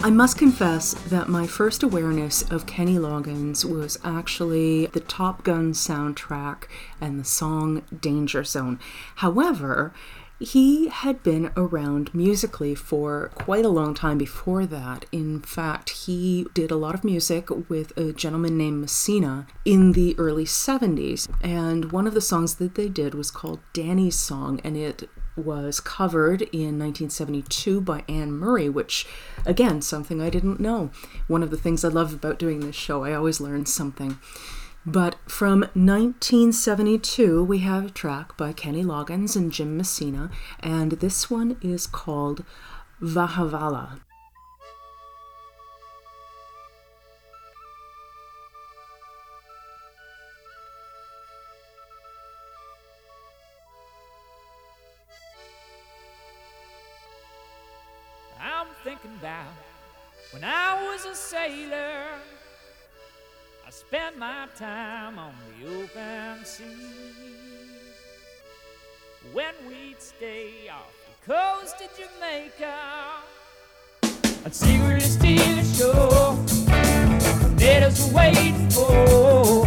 I 0.04 0.10
must 0.10 0.40
confess 0.40 0.96
that 1.10 1.30
my 1.30 1.46
first 1.46 1.84
awareness 1.84 2.42
of 2.50 2.66
Kenny 2.66 2.96
Loggins 2.96 3.64
was 3.64 4.00
actually 4.04 4.88
the 4.88 5.00
Top 5.00 5.44
Gun 5.44 5.74
soundtrack 5.74 6.64
and 7.00 7.20
the 7.20 7.24
song 7.24 7.84
Danger 8.02 8.44
Zone. 8.44 8.80
However, 9.18 9.94
he 10.40 10.88
had 10.88 11.22
been 11.22 11.52
around 11.56 12.16
musically 12.16 12.74
for 12.74 13.30
quite 13.36 13.64
a 13.64 13.70
long 13.70 13.94
time 13.94 14.18
before 14.18 14.66
that. 14.66 15.06
In 15.12 15.40
fact, 15.42 15.92
he 15.92 16.48
did 16.56 16.72
a 16.72 16.78
lot 16.78 16.96
of 16.96 17.04
music 17.04 17.52
with 17.70 17.96
a 17.96 18.12
gentleman 18.12 18.58
named 18.58 18.82
Messina 18.82 19.46
in 19.66 19.92
the 19.92 20.18
early 20.18 20.46
70s. 20.46 21.32
And 21.42 21.92
one 21.92 22.08
of 22.08 22.16
the 22.16 22.22
songs 22.22 22.56
that 22.56 22.74
they 22.74 22.90
did 22.90 23.14
was 23.14 23.30
called 23.30 23.60
Danny's 23.72 24.18
Song, 24.18 24.60
and 24.64 24.76
it 24.76 25.08
was 25.42 25.80
covered 25.80 26.44
in 26.54 26.80
1972 26.80 27.82
by 27.82 28.04
Anne 28.08 28.32
Murray, 28.32 28.70
which, 28.70 29.08
again, 29.46 29.82
something 29.82 30.22
I 30.22 30.30
didn't 30.30 30.60
know. 30.60 30.92
One 31.28 31.44
of 31.44 31.52
the 31.52 31.58
things 31.58 31.84
I 31.84 31.90
love 31.90 32.14
about 32.14 32.40
doing 32.40 32.62
this 32.62 32.76
show, 32.76 33.04
I 33.04 33.14
always 33.14 33.42
learn 33.42 33.66
something. 33.66 34.20
But 34.86 35.16
from 35.28 35.62
1972, 35.74 37.44
we 37.44 37.60
have 37.60 37.86
a 37.86 37.92
track 37.92 38.36
by 38.38 38.54
Kenny 38.54 38.84
Loggins 38.84 39.36
and 39.36 39.52
Jim 39.52 39.78
Messina, 39.78 40.32
and 40.60 40.94
this 40.94 41.30
one 41.30 41.58
is 41.62 41.86
called 41.86 42.44
Vahevala. 43.02 44.00
I'm 59.04 59.18
about 59.18 59.54
when 60.32 60.44
I 60.44 60.84
was 60.84 61.06
a 61.06 61.16
sailor. 61.16 62.04
I 63.66 63.70
spent 63.70 64.18
my 64.18 64.48
time 64.56 65.18
on 65.18 65.34
the 65.60 65.68
open 65.68 66.46
sea. 66.46 66.66
When 69.34 69.54
we'd 69.68 70.02
stay 70.02 70.70
off 70.70 70.94
the 71.08 71.34
coast 71.34 71.76
of 71.82 71.90
Jamaica, 71.98 72.76
I'd 74.46 74.54
secretly 74.54 75.00
steal 75.00 75.60
ashore. 75.60 76.38
Natives 77.56 78.08
were 78.08 78.14
waiting 78.18 78.70
for, 78.70 79.66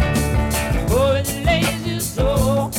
for 0.87 1.21
the 1.23 1.43
lazy 1.45 1.99
soul 1.99 2.71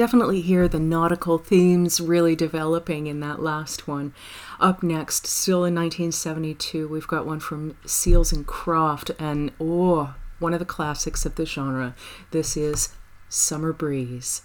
definitely 0.00 0.40
hear 0.40 0.66
the 0.66 0.80
nautical 0.80 1.36
themes 1.36 2.00
really 2.00 2.34
developing 2.34 3.06
in 3.06 3.20
that 3.20 3.42
last 3.42 3.86
one. 3.86 4.14
Up 4.58 4.82
next, 4.82 5.26
still 5.26 5.58
in 5.58 5.74
1972, 5.74 6.88
we've 6.88 7.06
got 7.06 7.26
one 7.26 7.38
from 7.38 7.76
Seals 7.84 8.32
and 8.32 8.46
Croft, 8.46 9.10
and 9.18 9.52
oh, 9.60 10.14
one 10.38 10.54
of 10.54 10.58
the 10.58 10.64
classics 10.64 11.26
of 11.26 11.34
the 11.34 11.44
genre. 11.44 11.94
This 12.30 12.56
is 12.56 12.94
Summer 13.28 13.74
Breeze. 13.74 14.40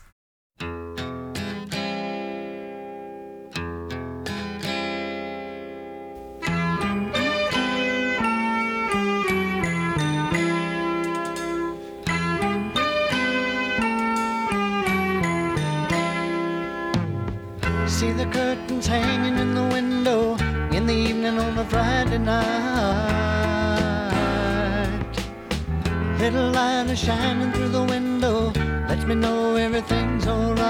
Lets 29.05 29.15
me 29.15 29.21
know 29.21 29.55
everything's 29.55 30.25
alright. 30.27 30.65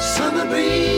Summer 0.00 0.46
breeze 0.46 0.97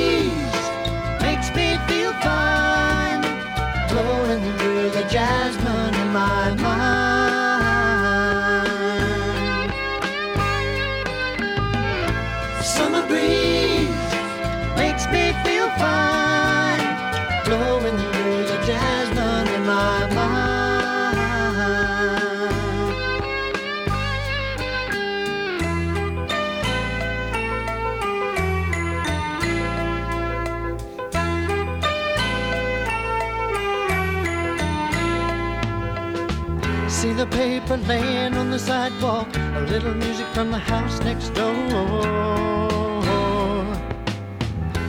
paper 37.71 37.87
laying 37.87 38.35
on 38.35 38.51
the 38.51 38.59
sidewalk, 38.59 39.29
a 39.37 39.61
little 39.69 39.95
music 39.95 40.27
from 40.35 40.51
the 40.51 40.59
house 40.59 40.99
next 41.01 41.29
door. 41.31 41.55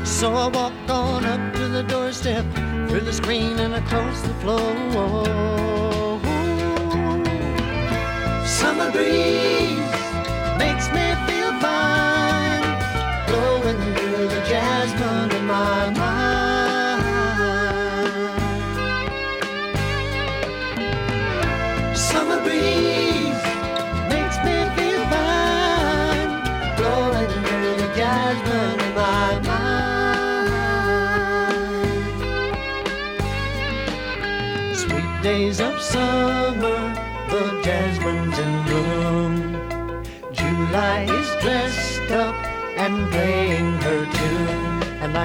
So 0.04 0.34
I 0.34 0.48
walk 0.48 0.74
on 0.90 1.26
up 1.26 1.54
to 1.56 1.68
the 1.68 1.84
doorstep, 1.84 2.46
through 2.90 3.02
the 3.02 3.14
screen 3.14 3.60
and 3.60 3.76
across 3.76 4.22
the 4.22 4.34
floor. 4.42 4.74
Summer 8.46 8.92
breeze 8.92 9.92
makes 10.58 10.88
me 10.96 11.06
feel 11.28 11.54
fine, 11.60 12.64
blowing 13.28 13.80
through 13.96 14.28
the 14.28 14.42
jasmine 14.50 15.32
in 15.32 15.46
my 15.46 15.90
mind. 15.90 16.01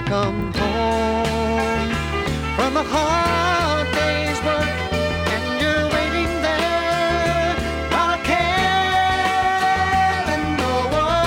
Come 0.06 0.52
home 0.54 1.90
from 2.54 2.76
a 2.76 2.84
hard 2.84 3.86
day's 3.92 4.40
work, 4.46 4.68
and 5.34 5.44
you're 5.60 5.88
waiting 5.96 6.32
there, 6.46 7.56
a 7.90 8.06
care 8.22 9.02
in 10.34 10.42
the 10.62 10.74
world. 10.94 11.26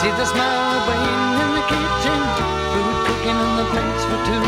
See 0.00 0.12
the 0.20 0.24
smile 0.24 0.78
waiting 0.88 1.24
in 1.44 1.50
the 1.58 1.64
kitchen, 1.72 2.20
food 2.72 2.96
cooking 3.06 3.38
on 3.44 3.52
the 3.60 3.66
plates 3.72 4.04
for 4.08 4.18
two. 4.28 4.46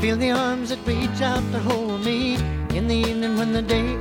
Feel 0.00 0.16
the 0.16 0.30
arms 0.30 0.68
that 0.70 0.80
reach 0.86 1.20
out 1.20 1.44
to 1.52 1.58
hold 1.58 2.02
me 2.02 2.38
in 2.74 2.88
the 2.88 2.94
evening 2.94 3.36
when 3.36 3.52
the 3.52 3.60
day 3.60 3.97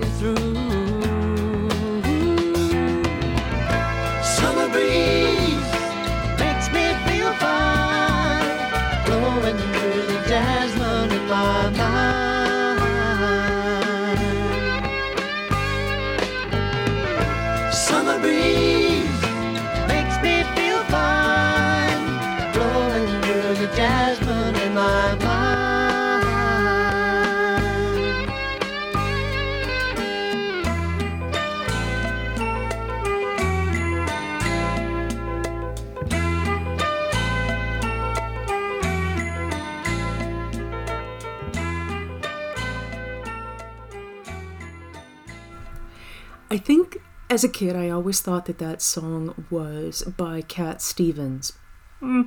as 47.37 47.43
a 47.43 47.49
kid, 47.49 47.75
I 47.75 47.91
always 47.91 48.19
thought 48.19 48.47
that 48.47 48.57
that 48.57 48.81
song 48.81 49.45
was 49.51 50.01
by 50.01 50.41
Cat 50.41 50.81
Stevens. 50.81 51.53
Hmm. 51.99 52.23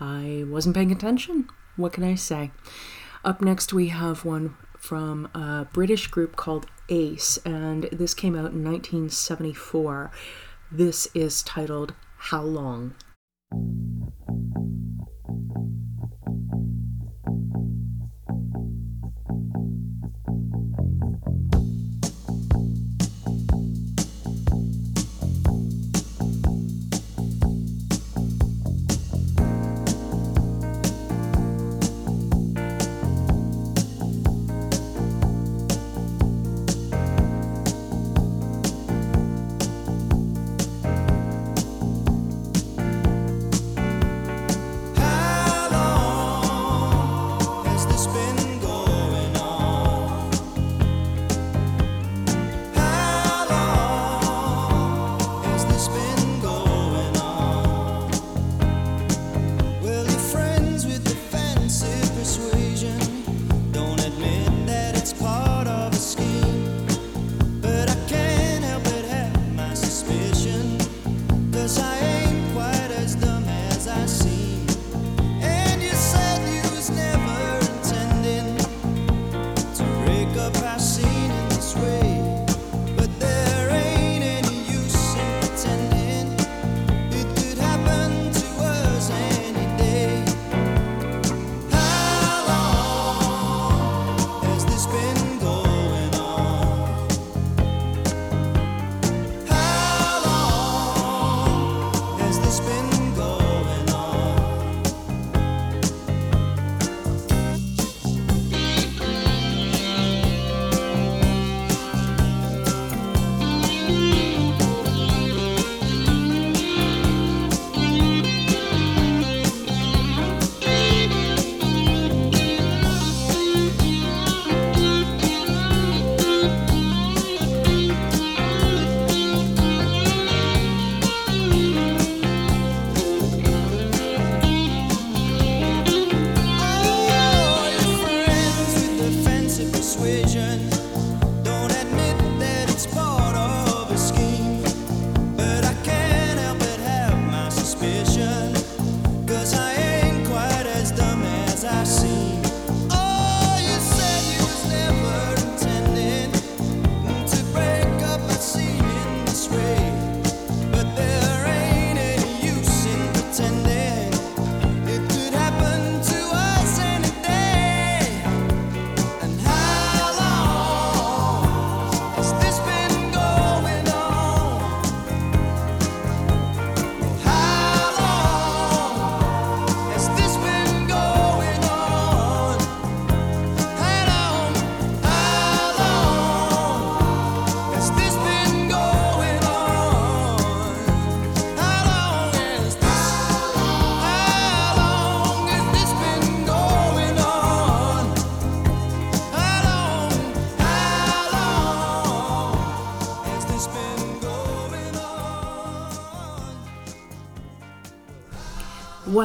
I 0.00 0.42
wasn't 0.48 0.74
paying 0.74 0.90
attention. 0.90 1.48
What 1.76 1.92
can 1.92 2.02
I 2.02 2.16
say? 2.16 2.50
Up 3.24 3.40
next, 3.40 3.72
we 3.72 3.90
have 3.90 4.24
one 4.24 4.56
from 4.76 5.26
a 5.36 5.68
British 5.72 6.08
group 6.08 6.34
called 6.34 6.66
Ace, 6.88 7.36
and 7.44 7.84
this 7.92 8.12
came 8.12 8.34
out 8.34 8.50
in 8.50 8.64
1974. 8.64 10.10
This 10.72 11.06
is 11.14 11.44
titled 11.44 11.94
How 12.16 12.42
Long? 12.42 12.96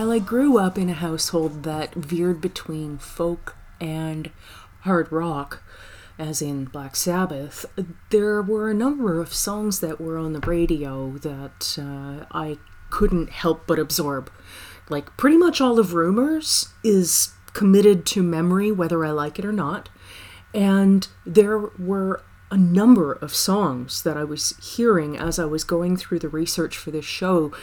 While 0.04 0.12
I 0.12 0.20
grew 0.20 0.58
up 0.58 0.78
in 0.78 0.89
a 0.89 0.93
household 0.93 1.64
that 1.64 1.95
veered 1.95 2.41
between 2.41 2.97
folk 2.97 3.56
and 3.80 4.32
hard 4.82 5.10
rock, 5.14 5.64
as 6.20 6.41
in 6.41 6.66
Black 6.66 6.97
Sabbath, 6.97 7.66
there 8.10 8.41
were 8.41 8.70
a 8.70 8.74
number 8.74 9.22
of 9.22 9.34
songs 9.34 9.80
that 9.80 10.01
were 10.01 10.18
on 10.18 10.34
the 10.34 10.41
radio 10.41 11.12
that 11.20 11.78
uh, 11.80 12.26
I 12.38 12.58
couldn't 12.89 13.30
help 13.30 13.66
but 13.66 13.80
absorb. 13.80 14.30
Like, 14.89 15.16
pretty 15.16 15.38
much 15.38 15.62
all 15.62 15.80
of 15.80 15.93
Rumors 15.93 16.68
is 16.84 17.32
committed 17.54 18.06
to 18.08 18.22
memory, 18.22 18.74
whether 18.74 19.06
I 19.06 19.12
like 19.12 19.39
it 19.39 19.45
or 19.45 19.54
not. 19.54 19.88
And 20.54 21.08
there 21.26 21.60
were 21.80 22.22
a 22.51 22.58
number 22.58 23.14
of 23.14 23.34
songs 23.34 24.04
that 24.04 24.18
I 24.18 24.26
was 24.26 24.54
hearing 24.76 25.18
as 25.18 25.39
I 25.39 25.45
was 25.45 25.64
going 25.64 25.95
through 25.95 26.20
the 26.20 26.28
research 26.28 26.78
for 26.78 26.91
this 26.91 27.06
show 27.06 27.54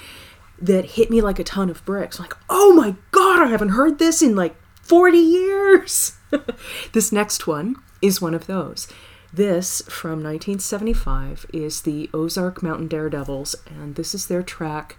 that 0.61 0.85
hit 0.85 1.11
me 1.11 1.21
like 1.21 1.39
a 1.39 1.45
ton 1.45 1.71
of 1.71 1.85
bricks. 1.85 2.19
Like, 2.19 2.35
oh 2.49 2.73
my 2.75 2.97
god, 3.11 3.43
I 3.43 3.51
haven't 3.51 3.71
heard 3.71 3.99
this 3.99 4.23
in 4.23 4.37
like 4.37 4.57
40 4.83 5.19
years. 5.19 6.17
this 6.93 7.13
next 7.13 7.47
one 7.47 7.77
is 8.03 8.21
one 8.21 8.35
of 8.35 8.47
those. 8.47 8.89
This 9.33 9.83
from 9.83 10.23
1975 10.23 11.47
is 11.53 11.83
the 11.83 12.11
Ozark 12.13 12.63
Mountain 12.63 12.89
Daredevils, 12.89 13.55
and 13.67 13.95
this 13.95 14.15
is 14.15 14.27
their 14.27 14.43
track, 14.43 14.97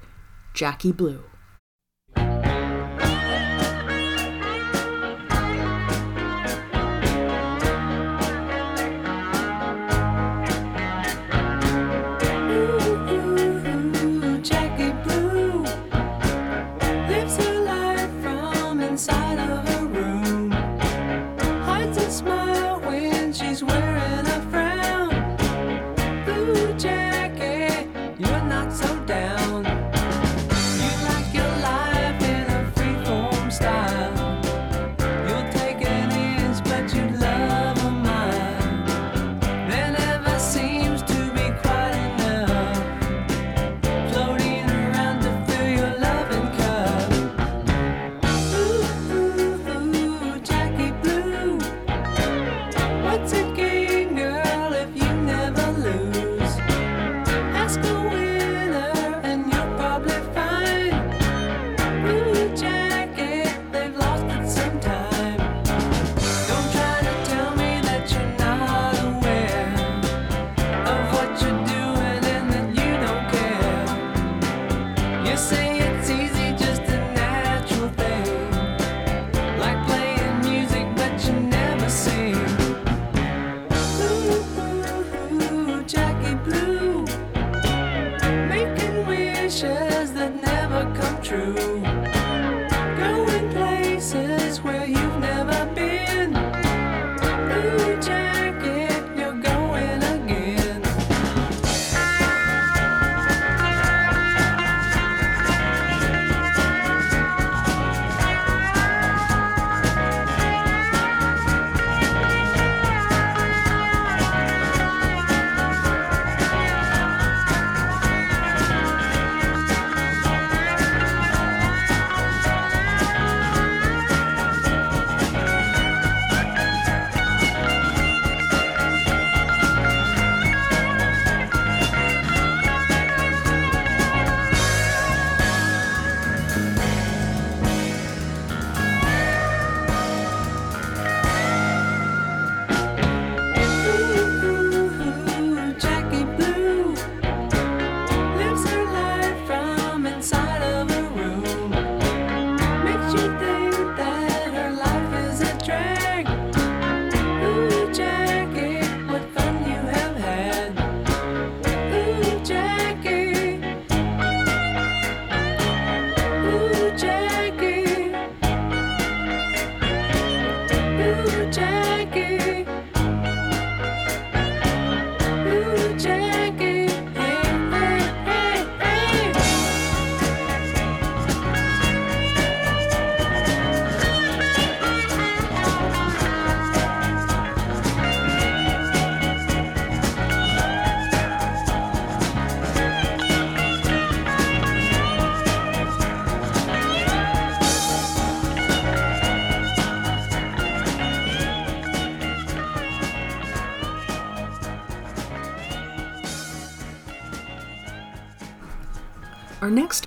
Jackie 0.54 0.94
Blue. 0.94 1.24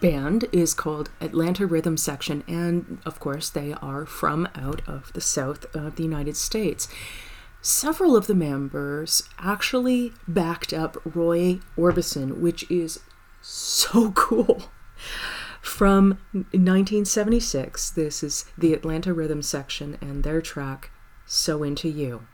Band 0.04 0.44
is 0.52 0.74
called 0.74 1.08
Atlanta 1.22 1.66
Rhythm 1.66 1.96
Section, 1.96 2.44
and 2.46 2.98
of 3.06 3.18
course, 3.18 3.48
they 3.48 3.72
are 3.80 4.04
from 4.04 4.46
out 4.54 4.82
of 4.86 5.10
the 5.14 5.20
south 5.22 5.64
of 5.74 5.96
the 5.96 6.02
United 6.02 6.36
States. 6.36 6.88
Several 7.62 8.14
of 8.14 8.26
the 8.26 8.34
members 8.34 9.22
actually 9.38 10.12
backed 10.28 10.74
up 10.74 10.98
Roy 11.06 11.60
Orbison, 11.78 12.36
which 12.40 12.70
is 12.70 13.00
so 13.40 14.10
cool. 14.14 14.64
From 15.62 16.18
1976, 16.32 17.88
this 17.92 18.22
is 18.22 18.44
the 18.58 18.74
Atlanta 18.74 19.14
Rhythm 19.14 19.40
Section 19.40 19.96
and 20.02 20.22
their 20.22 20.42
track, 20.42 20.90
So 21.24 21.62
Into 21.62 21.88
You. 21.88 22.26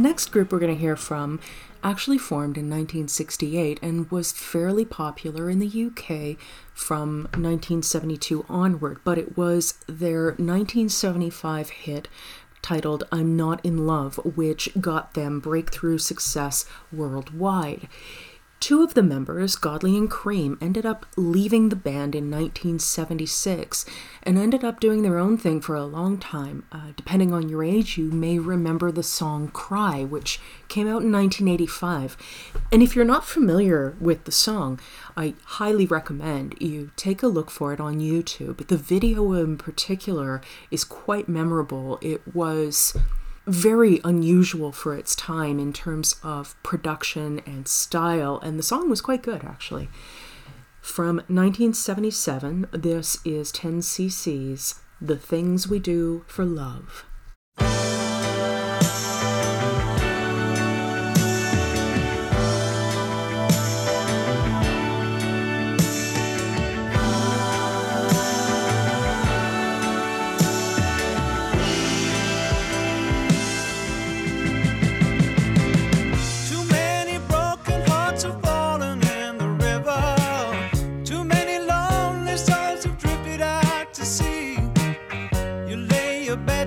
Next 0.00 0.26
group 0.32 0.50
we're 0.52 0.58
going 0.58 0.74
to 0.74 0.80
hear 0.80 0.96
from 0.96 1.40
actually 1.82 2.18
formed 2.18 2.56
in 2.56 2.64
1968 2.64 3.78
and 3.82 4.10
was 4.10 4.32
fairly 4.32 4.84
popular 4.84 5.48
in 5.48 5.58
the 5.58 5.66
UK 5.66 6.36
from 6.74 7.22
1972 7.32 8.44
onward, 8.48 8.98
but 9.04 9.18
it 9.18 9.36
was 9.36 9.74
their 9.86 10.26
1975 10.26 11.70
hit 11.70 12.08
titled 12.62 13.04
I'm 13.10 13.36
Not 13.36 13.64
in 13.64 13.86
Love, 13.86 14.16
which 14.36 14.68
got 14.80 15.14
them 15.14 15.40
breakthrough 15.40 15.98
success 15.98 16.66
worldwide. 16.92 17.88
Two 18.60 18.82
of 18.82 18.92
the 18.92 19.02
members, 19.02 19.56
Godley 19.56 19.96
and 19.96 20.10
Creme, 20.10 20.58
ended 20.60 20.84
up 20.84 21.06
leaving 21.16 21.70
the 21.70 21.76
band 21.76 22.14
in 22.14 22.30
1976 22.30 23.86
and 24.22 24.36
ended 24.36 24.62
up 24.62 24.80
doing 24.80 25.00
their 25.00 25.16
own 25.16 25.38
thing 25.38 25.62
for 25.62 25.74
a 25.74 25.86
long 25.86 26.18
time. 26.18 26.66
Uh, 26.70 26.92
depending 26.94 27.32
on 27.32 27.48
your 27.48 27.64
age, 27.64 27.96
you 27.96 28.10
may 28.10 28.38
remember 28.38 28.92
the 28.92 29.02
song 29.02 29.48
Cry, 29.48 30.04
which 30.04 30.38
came 30.68 30.86
out 30.86 31.02
in 31.02 31.10
1985. 31.10 32.18
And 32.70 32.82
if 32.82 32.94
you're 32.94 33.06
not 33.06 33.24
familiar 33.24 33.96
with 33.98 34.24
the 34.24 34.32
song, 34.32 34.78
I 35.16 35.32
highly 35.44 35.86
recommend 35.86 36.54
you 36.60 36.90
take 36.96 37.22
a 37.22 37.28
look 37.28 37.50
for 37.50 37.72
it 37.72 37.80
on 37.80 37.98
YouTube. 37.98 38.66
The 38.66 38.76
video 38.76 39.32
in 39.32 39.56
particular 39.56 40.42
is 40.70 40.84
quite 40.84 41.30
memorable. 41.30 41.98
It 42.02 42.34
was 42.34 42.94
very 43.50 44.00
unusual 44.04 44.72
for 44.72 44.94
its 44.96 45.14
time 45.14 45.58
in 45.58 45.72
terms 45.72 46.16
of 46.22 46.60
production 46.62 47.40
and 47.46 47.66
style, 47.66 48.38
and 48.42 48.58
the 48.58 48.62
song 48.62 48.88
was 48.88 49.00
quite 49.00 49.22
good 49.22 49.44
actually. 49.44 49.88
From 50.80 51.16
1977, 51.28 52.68
this 52.72 53.18
is 53.24 53.52
10cc's 53.52 54.80
The 55.00 55.16
Things 55.16 55.68
We 55.68 55.78
Do 55.78 56.24
for 56.26 56.44
Love. 56.44 57.04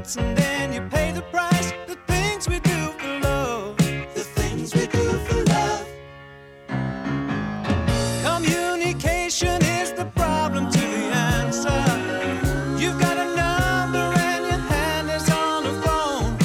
Chance 0.04 0.18
and 0.18 0.38
then 0.38 0.74
you 0.74 0.82
pay 0.90 1.12
the 1.12 1.22
price. 1.24 1.72
The 1.88 1.98
things 2.08 2.48
we 2.48 2.60
do 2.60 2.92
for 3.00 3.20
love. 3.20 3.78
The 3.78 4.26
things 4.36 4.74
we 4.76 4.88
do 4.88 5.06
for 5.26 5.44
love. 5.46 5.88
Communication 8.24 9.62
is 9.64 9.94
the 9.94 10.06
problem 10.16 10.70
to 10.72 10.80
the 10.80 11.06
answer. 11.36 11.84
You've 12.82 13.00
got 13.00 13.18
a 13.18 13.28
number 13.36 14.06
and 14.30 14.46
your 14.46 14.64
hand 14.74 15.10
is 15.10 15.30
on 15.30 15.64
the 15.64 15.76
phone. 15.84 16.38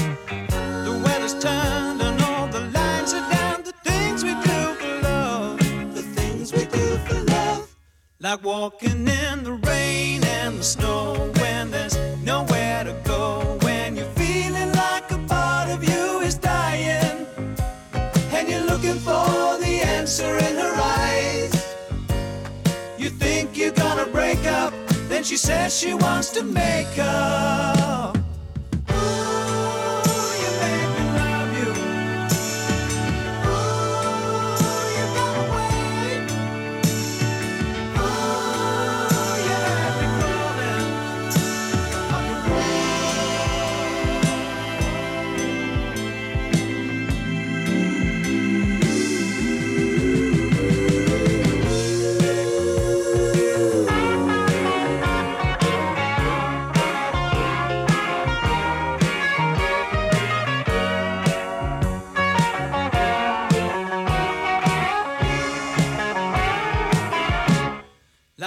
The 0.84 1.00
weather's 1.04 1.34
turned 1.34 2.00
and 2.02 2.20
all 2.22 2.46
the 2.48 2.60
lines 2.60 3.12
are 3.14 3.30
down. 3.30 3.62
The 3.62 3.74
things 3.84 4.22
we 4.22 4.34
do 4.34 4.74
for 4.80 5.02
love. 5.02 5.58
The 5.94 6.02
things 6.02 6.52
we 6.52 6.64
do 6.64 6.96
for 7.06 7.20
love. 7.24 7.76
Like 8.20 8.42
walking 8.42 9.08
in 9.08 9.44
the 9.44 9.52
rain 9.52 10.24
and 10.24 10.58
the 10.58 10.64
snow 10.64 11.32
when 11.40 11.70
there's 11.70 11.96
nowhere 12.28 12.84
to 12.84 12.94
go. 13.04 13.58
When 13.62 13.96
you're 13.96 14.14
feeling 14.22 14.70
like 14.72 15.10
a 15.10 15.18
part 15.26 15.70
of 15.70 15.82
you 15.82 16.20
is 16.20 16.36
dying. 16.36 17.26
And 18.36 18.46
you're 18.50 18.66
looking 18.72 18.98
for 19.08 19.56
the 19.64 19.74
answer 19.96 20.36
in 20.48 20.54
her 20.64 20.74
eyes. 21.00 21.54
You 22.98 23.08
think 23.08 23.56
you're 23.56 23.78
gonna 23.84 24.08
break 24.18 24.44
up, 24.44 24.74
then 25.08 25.24
she 25.24 25.38
says 25.38 25.74
she 25.74 25.94
wants 25.94 26.28
to 26.36 26.42
make 26.42 26.98
up. 26.98 28.17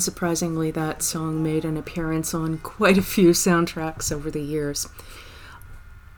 Unsurprisingly, 0.00 0.72
that 0.72 1.02
song 1.02 1.42
made 1.42 1.62
an 1.62 1.76
appearance 1.76 2.32
on 2.32 2.56
quite 2.56 2.96
a 2.96 3.02
few 3.02 3.32
soundtracks 3.32 4.10
over 4.10 4.30
the 4.30 4.40
years. 4.40 4.88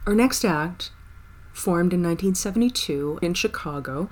Our 0.07 0.15
next 0.15 0.45
act 0.45 0.91
formed 1.51 1.91
in 1.91 2.01
1972 2.01 3.19
in 3.21 3.33
Chicago. 3.33 4.09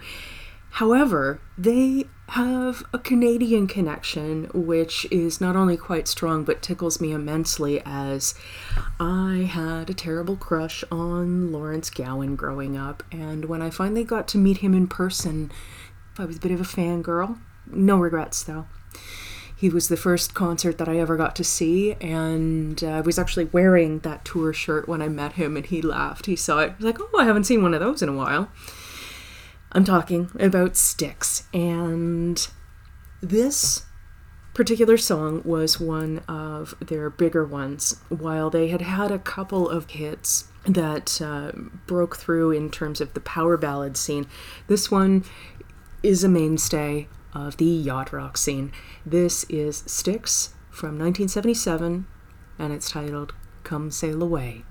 However, 0.71 1.39
they 1.57 2.03
have 2.31 2.83
a 2.91 2.99
Canadian 2.99 3.65
connection, 3.65 4.49
which 4.53 5.07
is 5.09 5.39
not 5.39 5.55
only 5.55 5.77
quite 5.77 6.09
strong 6.09 6.43
but 6.43 6.61
tickles 6.61 6.99
me 6.99 7.13
immensely 7.13 7.81
as 7.85 8.35
I 8.99 9.49
had 9.49 9.89
a 9.89 9.93
terrible 9.93 10.35
crush 10.35 10.83
on 10.91 11.53
Lawrence 11.53 11.89
Gowan 11.89 12.35
growing 12.35 12.75
up, 12.75 13.03
and 13.09 13.45
when 13.45 13.61
I 13.61 13.69
finally 13.69 14.03
got 14.03 14.27
to 14.29 14.37
meet 14.37 14.57
him 14.57 14.73
in 14.73 14.87
person, 14.87 15.49
I 16.17 16.25
was 16.25 16.35
a 16.35 16.41
bit 16.41 16.51
of 16.51 16.59
a 16.59 16.65
fangirl. 16.65 17.37
No 17.67 17.97
regrets, 17.97 18.43
though. 18.43 18.65
He 19.61 19.69
was 19.69 19.89
the 19.89 19.95
first 19.95 20.33
concert 20.33 20.79
that 20.79 20.89
I 20.89 20.97
ever 20.97 21.15
got 21.15 21.35
to 21.35 21.43
see, 21.43 21.93
and 22.01 22.83
uh, 22.83 22.87
I 22.87 23.01
was 23.01 23.19
actually 23.19 23.45
wearing 23.45 23.99
that 23.99 24.25
tour 24.25 24.53
shirt 24.53 24.87
when 24.87 25.03
I 25.03 25.07
met 25.07 25.33
him, 25.33 25.55
and 25.55 25.63
he 25.63 25.83
laughed. 25.83 26.25
He 26.25 26.35
saw 26.35 26.61
it. 26.61 26.69
He 26.79 26.83
was 26.83 26.85
like, 26.85 26.97
Oh, 26.99 27.19
I 27.19 27.25
haven't 27.25 27.43
seen 27.43 27.61
one 27.61 27.75
of 27.75 27.79
those 27.79 28.01
in 28.01 28.09
a 28.09 28.15
while. 28.15 28.49
I'm 29.71 29.83
talking 29.83 30.31
about 30.39 30.75
Styx, 30.75 31.43
and 31.53 32.47
this 33.21 33.85
particular 34.55 34.97
song 34.97 35.43
was 35.45 35.79
one 35.79 36.23
of 36.27 36.73
their 36.81 37.11
bigger 37.11 37.45
ones. 37.45 38.01
While 38.09 38.49
they 38.49 38.69
had 38.69 38.81
had 38.81 39.11
a 39.11 39.19
couple 39.19 39.69
of 39.69 39.91
hits 39.91 40.45
that 40.65 41.21
uh, 41.21 41.51
broke 41.85 42.15
through 42.15 42.49
in 42.49 42.71
terms 42.71 42.99
of 42.99 43.13
the 43.13 43.19
power 43.19 43.57
ballad 43.57 43.95
scene, 43.95 44.25
this 44.65 44.89
one 44.89 45.23
is 46.01 46.23
a 46.23 46.27
mainstay 46.27 47.07
of 47.33 47.57
the 47.57 47.65
yacht 47.65 48.11
rock 48.11 48.37
scene. 48.37 48.71
This 49.05 49.45
is 49.49 49.83
Styx 49.85 50.53
from 50.69 50.99
1977, 50.99 52.07
and 52.57 52.73
it's 52.73 52.89
titled 52.89 53.33
Come 53.63 53.91
Sail 53.91 54.21
Away. 54.21 54.63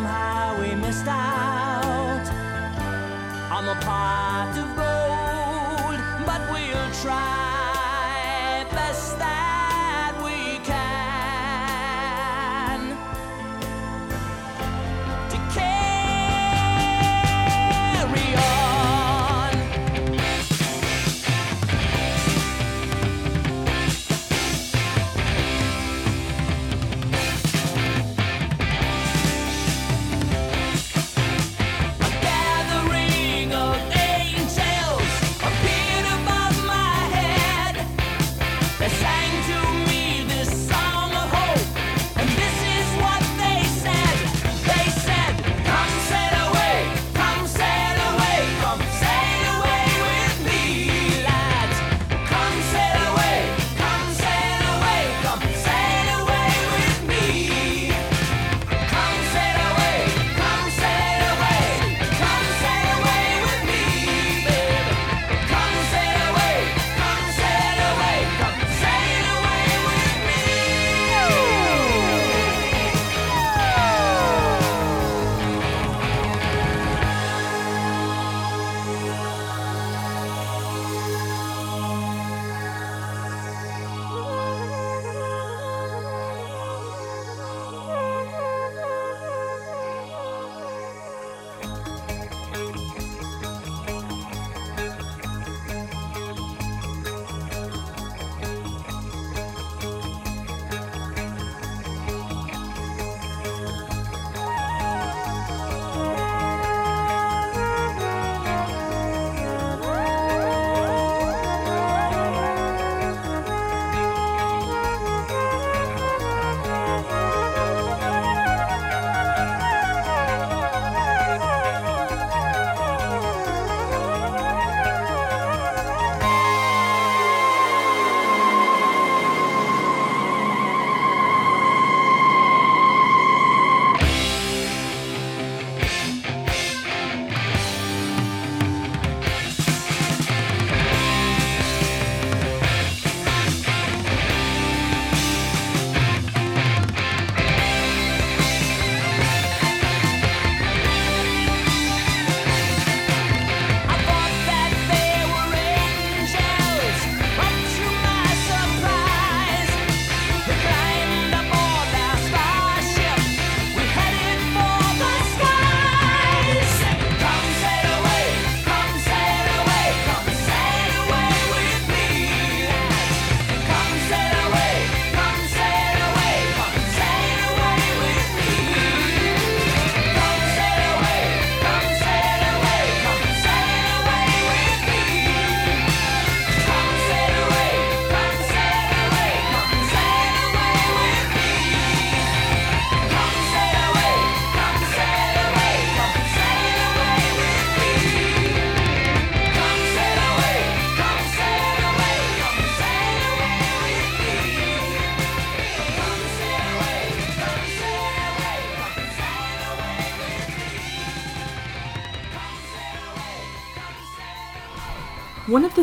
somehow 0.00 0.58
we 0.58 0.74
missed 0.74 1.06
out 1.06 2.26
on 3.52 3.66
the 3.66 3.74
part 3.84 4.56
of 4.56 4.68
gold, 4.74 6.00
but 6.24 6.40
we'll 6.50 6.90
try. 7.02 7.49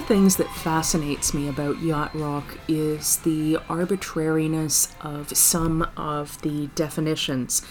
things 0.08 0.38
that 0.38 0.49
fascinates 0.49 1.34
me 1.34 1.49
about 1.49 1.82
yacht 1.82 2.16
rock 2.16 2.58
is 2.70 3.18
the 3.18 3.58
arbitrariness 3.68 4.93
of 5.01 5.36
some 5.36 5.86
of 5.97 6.41
the 6.43 6.68
definitions. 6.76 7.62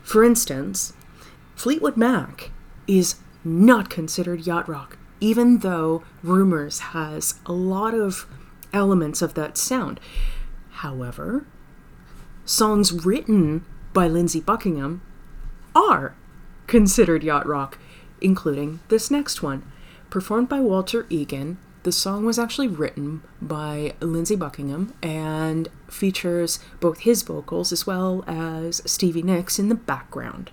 For 0.00 0.22
instance, 0.22 0.92
Fleetwood 1.56 1.96
Mac 1.96 2.52
is 2.86 3.16
not 3.42 3.90
considered 3.90 4.46
yacht 4.46 4.68
rock, 4.68 4.96
even 5.18 5.58
though 5.58 6.04
Rumors 6.22 6.78
has 6.78 7.34
a 7.44 7.52
lot 7.52 7.94
of 7.94 8.28
elements 8.72 9.20
of 9.20 9.34
that 9.34 9.58
sound. 9.58 9.98
However, 10.70 11.46
songs 12.44 12.92
written 13.04 13.64
by 13.92 14.06
Lindsey 14.06 14.40
Buckingham 14.40 15.02
are 15.74 16.14
considered 16.68 17.24
yacht 17.24 17.44
rock, 17.44 17.76
including 18.20 18.78
this 18.88 19.10
next 19.10 19.42
one 19.42 19.64
performed 20.10 20.48
by 20.48 20.60
Walter 20.60 21.06
Egan. 21.10 21.58
The 21.82 21.92
song 21.92 22.24
was 22.24 22.38
actually 22.38 22.68
written 22.68 23.22
by 23.40 23.94
Lindsey 24.00 24.34
Buckingham 24.34 24.94
and 25.02 25.68
features 25.88 26.58
both 26.80 27.00
his 27.00 27.22
vocals 27.22 27.72
as 27.72 27.86
well 27.86 28.24
as 28.26 28.82
Stevie 28.84 29.22
Nicks 29.22 29.58
in 29.58 29.68
the 29.68 29.74
background. 29.74 30.50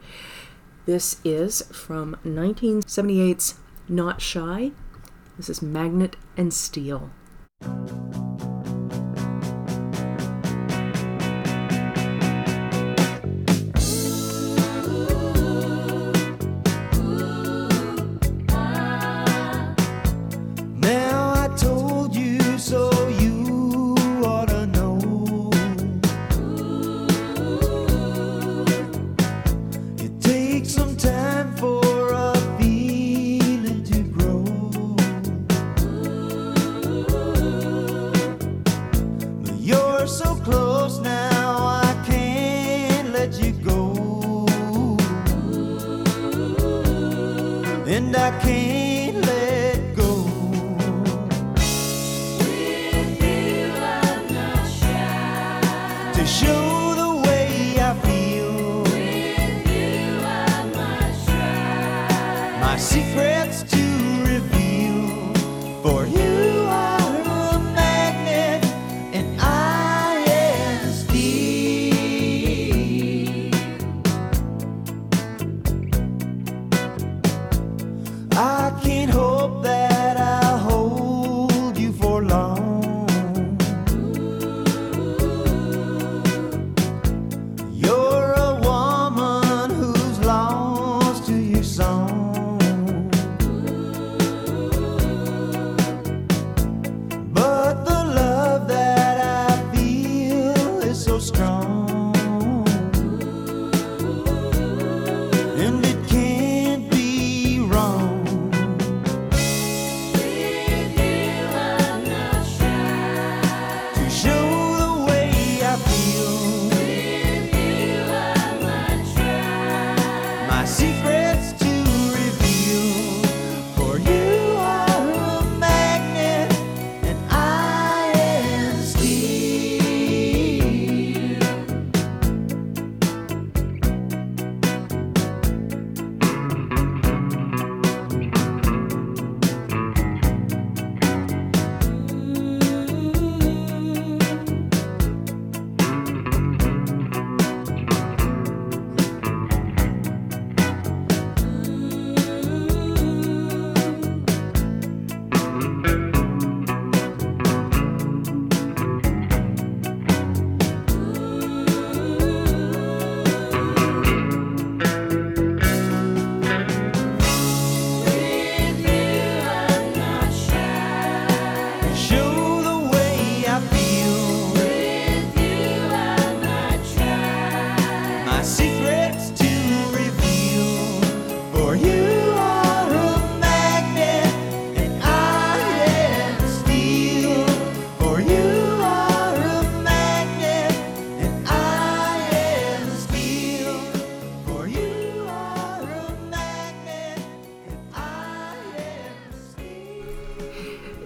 This 0.85 1.19
is 1.23 1.61
from 1.71 2.17
1978's 2.23 3.55
Not 3.89 4.21
Shy. 4.21 4.71
This 5.37 5.49
is 5.49 5.61
Magnet 5.61 6.15
and 6.37 6.53
Steel. 6.53 7.09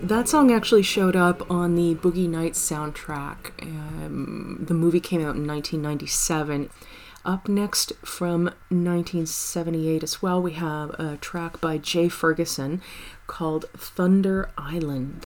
That 0.08 0.30
song 0.30 0.52
actually 0.52 0.84
showed 0.84 1.16
up 1.16 1.50
on 1.52 1.76
the 1.76 1.96
Boogie 1.96 2.30
Nights 2.30 2.60
soundtrack. 2.60 3.62
Um, 3.62 4.64
the 4.66 4.74
movie 4.74 5.00
came 5.02 5.20
out 5.20 5.36
in 5.36 5.46
1997. 5.46 6.70
Up 7.26 7.50
next 7.50 7.92
from 8.06 8.46
1978 8.70 10.04
as 10.04 10.22
well, 10.22 10.42
we 10.42 10.54
have 10.54 10.92
a 10.92 11.18
track 11.18 11.60
by 11.60 11.78
Jay 11.78 12.08
Ferguson 12.08 12.82
called 13.28 13.66
Thunder 13.76 14.50
Island. 14.58 15.27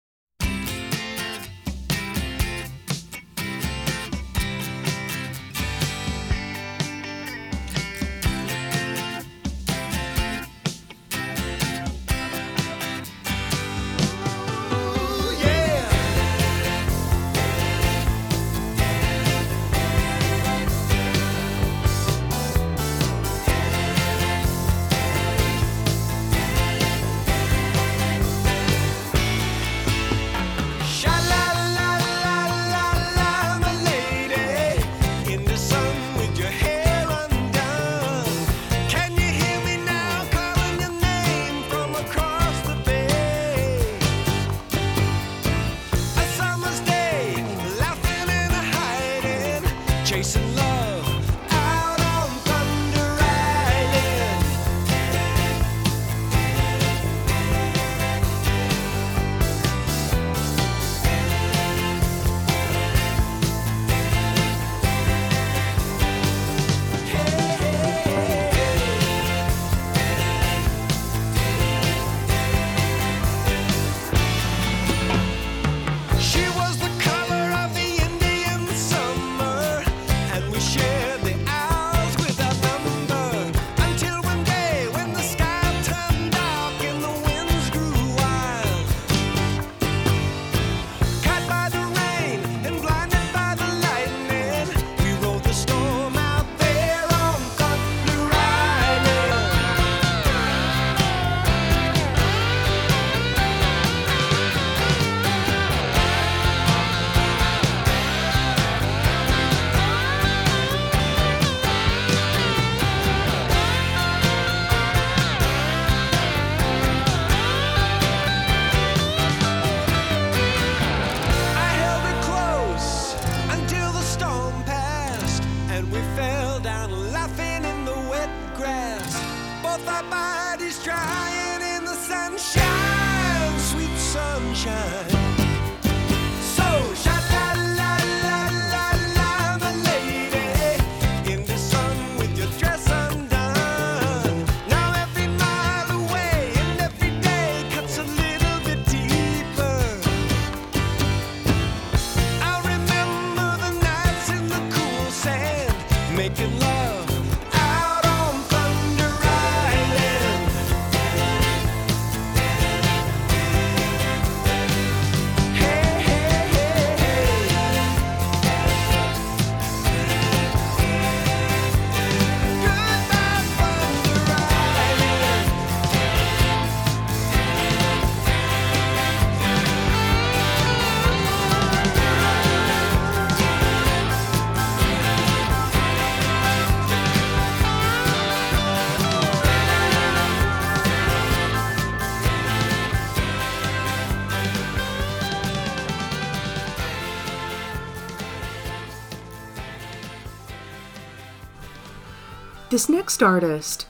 This 202.72 202.88
next 202.88 203.22
artist, 203.22 203.86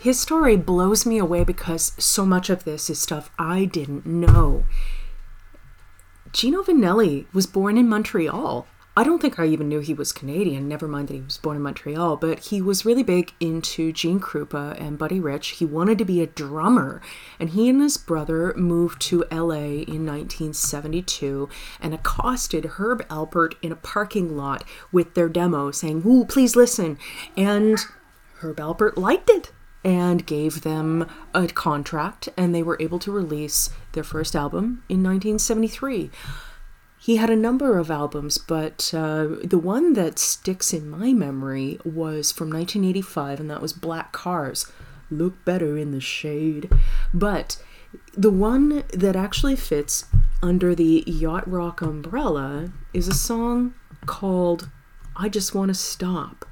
his 0.00 0.18
story 0.18 0.56
blows 0.56 1.06
me 1.06 1.18
away 1.18 1.44
because 1.44 1.92
so 1.98 2.26
much 2.26 2.50
of 2.50 2.64
this 2.64 2.90
is 2.90 2.98
stuff 3.00 3.30
I 3.38 3.64
didn't 3.64 4.04
know. 4.04 4.64
Gino 6.32 6.64
Vannelli 6.64 7.32
was 7.32 7.46
born 7.46 7.78
in 7.78 7.88
Montreal. 7.88 8.66
I 8.94 9.04
don't 9.04 9.22
think 9.22 9.38
I 9.38 9.46
even 9.46 9.70
knew 9.70 9.80
he 9.80 9.94
was 9.94 10.12
Canadian, 10.12 10.68
never 10.68 10.86
mind 10.86 11.08
that 11.08 11.14
he 11.14 11.22
was 11.22 11.38
born 11.38 11.56
in 11.56 11.62
Montreal, 11.62 12.18
but 12.18 12.40
he 12.40 12.60
was 12.60 12.84
really 12.84 13.02
big 13.02 13.32
into 13.40 13.90
Gene 13.90 14.20
Krupa 14.20 14.78
and 14.78 14.98
Buddy 14.98 15.18
Rich. 15.18 15.48
He 15.52 15.64
wanted 15.64 15.96
to 15.96 16.04
be 16.04 16.20
a 16.20 16.26
drummer, 16.26 17.00
and 17.40 17.50
he 17.50 17.70
and 17.70 17.80
his 17.80 17.96
brother 17.96 18.52
moved 18.54 19.00
to 19.02 19.24
LA 19.32 19.80
in 19.88 20.04
1972 20.04 21.48
and 21.80 21.94
accosted 21.94 22.72
Herb 22.76 23.08
Alpert 23.08 23.54
in 23.62 23.72
a 23.72 23.76
parking 23.76 24.36
lot 24.36 24.62
with 24.92 25.14
their 25.14 25.30
demo 25.30 25.70
saying, 25.70 26.02
Ooh, 26.04 26.26
please 26.26 26.54
listen. 26.54 26.98
And 27.34 27.78
Herb 28.40 28.58
Alpert 28.58 28.98
liked 28.98 29.30
it 29.30 29.52
and 29.82 30.26
gave 30.26 30.60
them 30.60 31.08
a 31.32 31.46
contract, 31.48 32.28
and 32.36 32.54
they 32.54 32.62
were 32.62 32.76
able 32.78 32.98
to 32.98 33.10
release 33.10 33.70
their 33.92 34.04
first 34.04 34.36
album 34.36 34.84
in 34.90 35.02
1973. 35.02 36.10
He 37.02 37.16
had 37.16 37.30
a 37.30 37.36
number 37.36 37.78
of 37.78 37.90
albums, 37.90 38.38
but 38.38 38.94
uh, 38.94 39.26
the 39.42 39.58
one 39.58 39.94
that 39.94 40.20
sticks 40.20 40.72
in 40.72 40.88
my 40.88 41.12
memory 41.12 41.80
was 41.84 42.30
from 42.30 42.48
1985, 42.48 43.40
and 43.40 43.50
that 43.50 43.60
was 43.60 43.72
Black 43.72 44.12
Cars. 44.12 44.70
Look 45.10 45.44
better 45.44 45.76
in 45.76 45.90
the 45.90 46.00
shade. 46.00 46.72
But 47.12 47.60
the 48.16 48.30
one 48.30 48.84
that 48.92 49.16
actually 49.16 49.56
fits 49.56 50.04
under 50.44 50.76
the 50.76 51.02
yacht 51.04 51.50
rock 51.50 51.82
umbrella 51.82 52.70
is 52.94 53.08
a 53.08 53.14
song 53.14 53.74
called 54.06 54.70
I 55.16 55.28
Just 55.28 55.56
Want 55.56 55.70
to 55.70 55.74
Stop. 55.74 56.44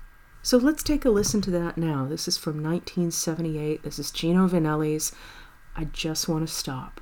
So 0.42 0.58
let's 0.58 0.82
take 0.82 1.04
a 1.04 1.10
listen 1.10 1.40
to 1.42 1.52
that 1.52 1.78
now. 1.78 2.06
This 2.06 2.26
is 2.26 2.36
from 2.36 2.54
1978. 2.54 3.84
This 3.84 4.00
is 4.00 4.10
Gino 4.10 4.48
Vannelli's 4.48 5.12
I 5.76 5.84
Just 5.84 6.28
Want 6.28 6.48
to 6.48 6.52
Stop. 6.52 7.00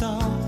있어. 0.00 0.39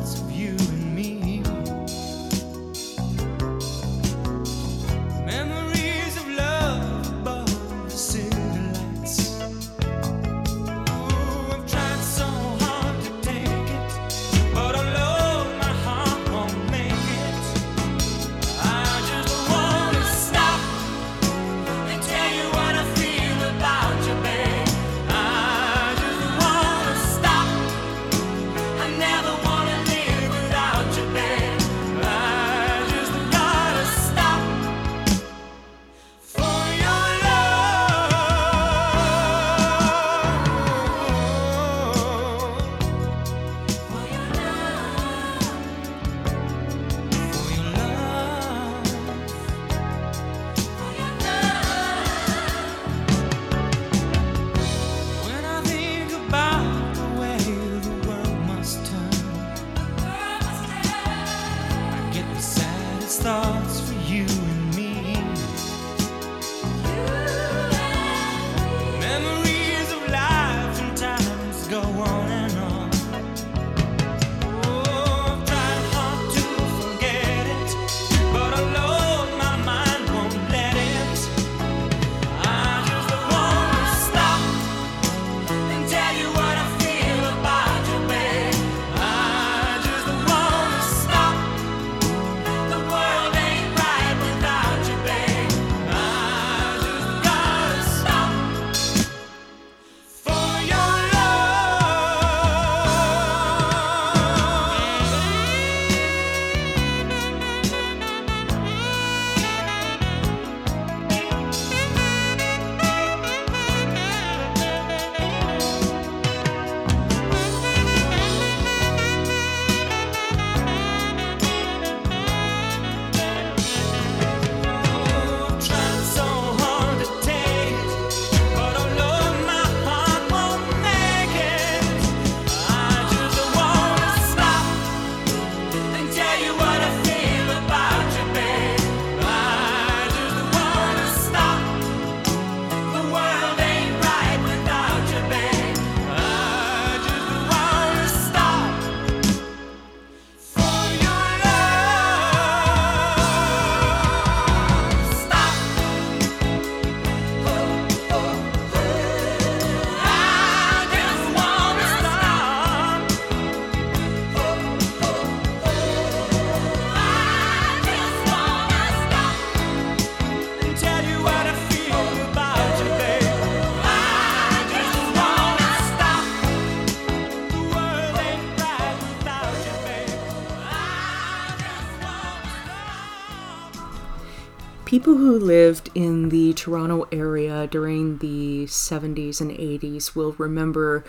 People 185.03 185.17
who 185.17 185.37
lived 185.37 185.91
in 185.97 186.29
the 186.29 186.53
Toronto 186.53 187.09
area 187.11 187.67
during 187.67 188.19
the 188.19 188.67
70s 188.67 189.41
and 189.41 189.51
80s 189.51 190.15
will 190.15 190.31
remember 190.35 191.03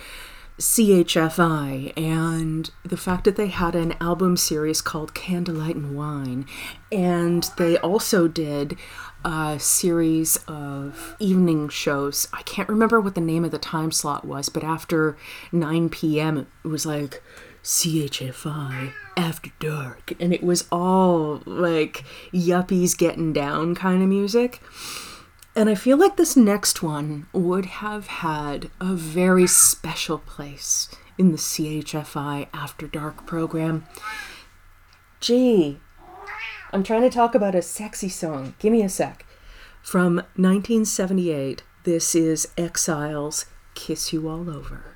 CHFI 0.57 1.95
and 1.95 2.72
the 2.84 2.98
fact 2.98 3.24
that 3.26 3.36
they 3.36 3.49
had 3.49 3.76
an 3.76 3.94
album 4.02 4.36
series 4.36 4.82
called 4.82 5.14
Candlelight 5.14 5.76
and 5.76 5.95
Wine. 5.95 6.48
And 6.91 7.48
they 7.57 7.78
also 7.78 8.28
did 8.28 8.80
a 9.24 9.60
series 9.60 10.38
of 10.48 11.15
evening 11.20 11.70
shows. 11.70 12.28
I 12.34 12.41
can't 12.41 12.70
remember 12.70 12.99
what 12.99 13.14
the 13.14 13.22
name 13.22 13.45
of 13.45 13.52
the 13.52 13.60
time 13.60 13.91
slot 13.91 14.26
was, 14.26 14.49
but 14.49 14.64
after 14.64 15.15
9 15.52 15.90
p.m., 15.90 16.48
it 16.65 16.68
was 16.68 16.88
like 16.88 17.22
CHFI 17.64 18.94
After 19.15 19.52
Dark. 19.60 20.14
And 20.19 20.34
it 20.34 20.44
was 20.44 20.68
all 20.72 21.41
like 21.45 22.03
yuppies 22.34 22.98
getting 22.98 23.34
down 23.34 23.76
kind 23.76 24.03
of 24.03 24.10
music. 24.10 24.61
And 25.56 25.69
I 25.69 25.76
feel 25.76 25.98
like 25.98 26.18
this 26.18 26.35
next 26.35 26.81
one 26.81 27.27
would 27.31 27.65
have 27.65 28.07
had 28.07 28.72
a 28.81 28.94
very 28.94 29.48
special 29.48 30.18
place 30.18 30.90
in 31.18 31.31
the 31.31 31.38
CHFI 31.38 32.48
After 32.53 32.88
Dark 32.88 33.26
program. 33.26 33.85
Gee, 35.19 35.80
I'm 36.72 36.84
trying 36.84 37.03
to 37.03 37.10
talk 37.10 37.35
about 37.35 37.56
a 37.56 37.61
sexy 37.61 38.10
song. 38.10 38.56
Give 38.57 38.72
me 38.72 38.81
a 38.81 38.90
sec. 38.90 39.26
From 39.84 40.15
1978, 40.35 41.61
this 41.84 42.15
is 42.15 42.48
Exiles 42.57 43.45
Kiss 43.76 44.11
You 44.11 44.27
All 44.27 44.49
Over. 44.49 44.93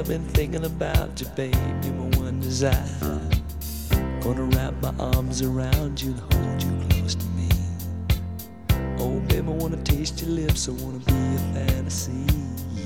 I've 0.00 0.08
been 0.08 0.24
thinking 0.28 0.64
about 0.64 1.20
you, 1.20 1.26
baby, 1.36 1.56
my 1.90 2.16
one 2.16 2.40
desire. 2.40 3.20
Gonna 4.22 4.44
wrap 4.44 4.72
my 4.80 4.94
arms 4.98 5.42
around 5.42 6.00
you 6.00 6.12
and 6.12 6.20
hold 6.32 6.62
you 6.62 6.88
close 6.88 7.14
to 7.16 7.26
me. 7.36 7.50
Oh, 8.98 9.20
baby, 9.28 9.46
I 9.46 9.50
wanna 9.50 9.76
taste 9.82 10.22
your 10.22 10.30
lips. 10.30 10.70
I 10.70 10.72
wanna 10.72 11.00
be 11.00 11.12
a 11.12 11.66
fantasy. 11.66 12.24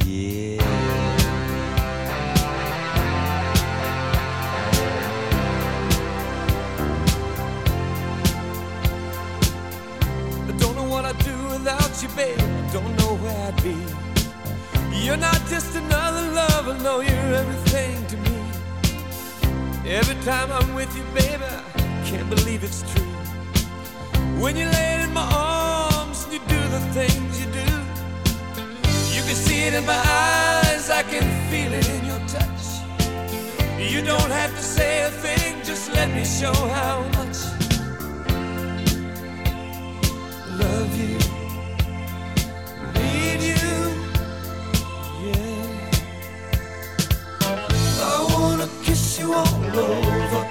Yeah. 0.04 0.60
I 10.48 10.52
don't 10.58 10.74
know 10.74 10.88
what 10.88 11.04
I'd 11.04 11.18
do 11.18 11.36
without 11.46 12.02
you, 12.02 12.08
babe. 12.16 12.38
Don't 12.72 12.96
know 12.96 13.14
where 13.22 13.52
I'd 13.52 13.62
be. 13.62 14.03
You're 15.02 15.16
not 15.16 15.40
just 15.48 15.74
another 15.76 16.30
lover, 16.32 16.78
no, 16.82 17.00
you're 17.00 17.34
everything 17.34 18.06
to 18.06 18.16
me. 18.16 18.36
Every 19.86 20.16
time 20.24 20.50
I'm 20.50 20.74
with 20.74 20.96
you, 20.96 21.04
baby, 21.14 21.44
I 21.44 22.02
can't 22.06 22.28
believe 22.30 22.64
it's 22.64 22.82
true. 22.92 23.04
When 24.40 24.56
you 24.56 24.66
lay 24.66 25.02
in 25.02 25.12
my 25.12 25.28
arms 25.32 26.24
and 26.24 26.32
you 26.32 26.38
do 26.48 26.60
the 26.68 26.80
things 26.92 27.40
you 27.40 27.46
do, 27.52 27.70
you 29.14 29.22
can 29.22 29.36
see 29.36 29.64
it 29.64 29.74
in 29.74 29.84
my 29.86 29.92
eyes, 29.94 30.90
I 30.90 31.02
can 31.02 31.24
feel 31.50 31.72
it 31.72 31.88
in 31.88 32.04
your 32.06 32.20
touch. 32.26 32.64
You 33.78 34.02
don't 34.02 34.30
have 34.30 34.50
to 34.50 34.62
say 34.62 35.02
a 35.02 35.10
thing, 35.10 35.62
just 35.64 35.92
let 35.92 36.08
me 36.10 36.24
show 36.24 36.52
how 36.52 37.02
much 37.18 37.38
love 40.58 40.96
you, 40.96 41.18
need 42.94 43.40
you, 43.42 43.93
you 49.18 49.32
all 49.32 49.46
over, 49.78 50.43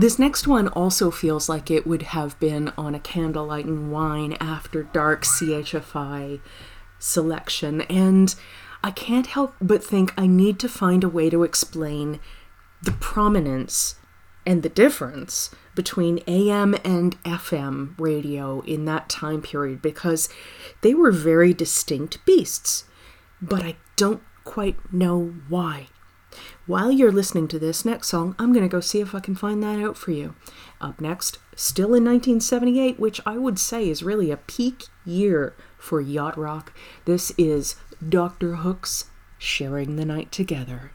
This 0.00 0.18
next 0.18 0.46
one 0.48 0.68
also 0.68 1.10
feels 1.10 1.46
like 1.46 1.70
it 1.70 1.86
would 1.86 2.00
have 2.00 2.40
been 2.40 2.72
on 2.78 2.94
a 2.94 2.98
candlelight 2.98 3.66
and 3.66 3.92
wine 3.92 4.34
after 4.40 4.82
dark 4.82 5.24
CHFI 5.26 6.40
selection, 6.98 7.82
and 7.82 8.34
I 8.82 8.92
can't 8.92 9.26
help 9.26 9.56
but 9.60 9.84
think 9.84 10.14
I 10.16 10.26
need 10.26 10.58
to 10.60 10.70
find 10.70 11.04
a 11.04 11.08
way 11.10 11.28
to 11.28 11.42
explain 11.42 12.18
the 12.80 12.92
prominence 12.92 13.96
and 14.46 14.62
the 14.62 14.70
difference 14.70 15.50
between 15.74 16.22
AM 16.26 16.76
and 16.82 17.22
FM 17.24 17.94
radio 18.00 18.62
in 18.62 18.86
that 18.86 19.10
time 19.10 19.42
period 19.42 19.82
because 19.82 20.30
they 20.80 20.94
were 20.94 21.12
very 21.12 21.52
distinct 21.52 22.24
beasts, 22.24 22.84
but 23.42 23.62
I 23.62 23.76
don't 23.96 24.22
quite 24.44 24.94
know 24.94 25.34
why. 25.50 25.88
While 26.70 26.92
you're 26.92 27.10
listening 27.10 27.48
to 27.48 27.58
this 27.58 27.84
next 27.84 28.06
song, 28.06 28.36
I'm 28.38 28.52
going 28.52 28.64
to 28.64 28.70
go 28.70 28.78
see 28.78 29.00
if 29.00 29.12
I 29.12 29.18
can 29.18 29.34
find 29.34 29.60
that 29.60 29.80
out 29.80 29.96
for 29.96 30.12
you. 30.12 30.36
Up 30.80 31.00
next, 31.00 31.40
still 31.56 31.94
in 31.96 32.04
1978, 32.04 33.00
which 33.00 33.20
I 33.26 33.38
would 33.38 33.58
say 33.58 33.88
is 33.88 34.04
really 34.04 34.30
a 34.30 34.36
peak 34.36 34.84
year 35.04 35.56
for 35.78 36.00
yacht 36.00 36.38
rock, 36.38 36.72
this 37.06 37.32
is 37.36 37.74
Dr. 38.08 38.54
Hook's 38.54 39.06
Sharing 39.36 39.96
the 39.96 40.04
Night 40.04 40.30
Together. 40.30 40.92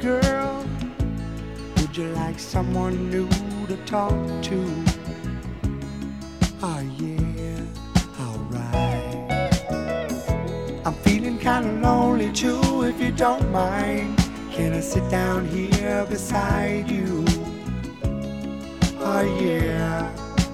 girl 0.00 0.27
Someone 2.38 3.10
new 3.10 3.28
to 3.66 3.76
talk 3.84 4.14
to? 4.42 4.84
Oh 6.62 6.80
yeah, 6.96 7.60
alright. 8.20 9.30
I'm 10.86 10.94
feeling 11.02 11.36
kinda 11.38 11.80
lonely 11.82 12.32
too, 12.32 12.84
if 12.84 13.00
you 13.00 13.10
don't 13.10 13.50
mind. 13.50 14.16
Can 14.52 14.72
I 14.72 14.80
sit 14.80 15.10
down 15.10 15.46
here 15.46 16.06
beside 16.08 16.88
you? 16.88 17.24
Oh 19.00 19.22
yeah, 19.40 20.08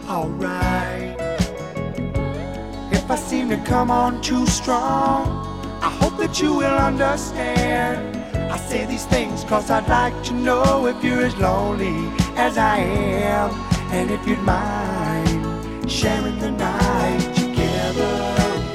alright. 0.08 1.16
If 2.92 3.10
I 3.10 3.16
seem 3.16 3.50
to 3.50 3.58
come 3.58 3.90
on 3.90 4.22
too 4.22 4.46
strong, 4.46 5.28
I 5.82 5.90
hope 6.00 6.16
that 6.16 6.40
you 6.40 6.54
will 6.54 6.78
understand. 6.78 8.23
I 8.50 8.56
say 8.58 8.86
these 8.86 9.06
things 9.06 9.44
cause 9.44 9.70
I'd 9.70 9.88
like 9.88 10.22
to 10.24 10.34
know 10.34 10.86
if 10.86 11.02
you're 11.02 11.24
as 11.24 11.36
lonely 11.36 12.10
as 12.36 12.58
I 12.58 12.78
am. 12.78 13.50
And 13.92 14.10
if 14.10 14.26
you'd 14.26 14.40
mind 14.40 15.90
sharing 15.90 16.38
the 16.38 16.50
night 16.50 17.34
together. 17.34 18.12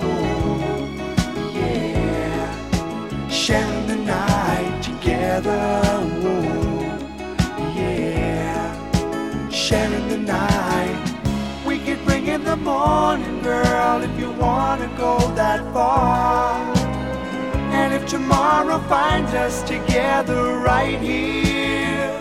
Oh, 0.01 0.87
yeah. 1.53 3.29
Sharing 3.29 3.87
the 3.87 3.95
night 3.95 4.81
together. 4.81 5.81
Oh, 6.23 6.81
yeah. 7.75 9.49
Sharing 9.49 10.07
the 10.07 10.17
night. 10.17 11.19
We 11.65 11.79
could 11.79 12.03
bring 12.05 12.27
in 12.27 12.43
the 12.43 12.55
morning, 12.55 13.41
girl, 13.41 14.01
if 14.01 14.19
you 14.19 14.31
wanna 14.31 14.87
go 14.97 15.17
that 15.35 15.61
far. 15.73 16.78
And 17.71 17.93
if 17.93 18.05
tomorrow 18.07 18.79
finds 18.87 19.33
us 19.33 19.63
together 19.63 20.57
right 20.59 20.99
here, 20.99 22.17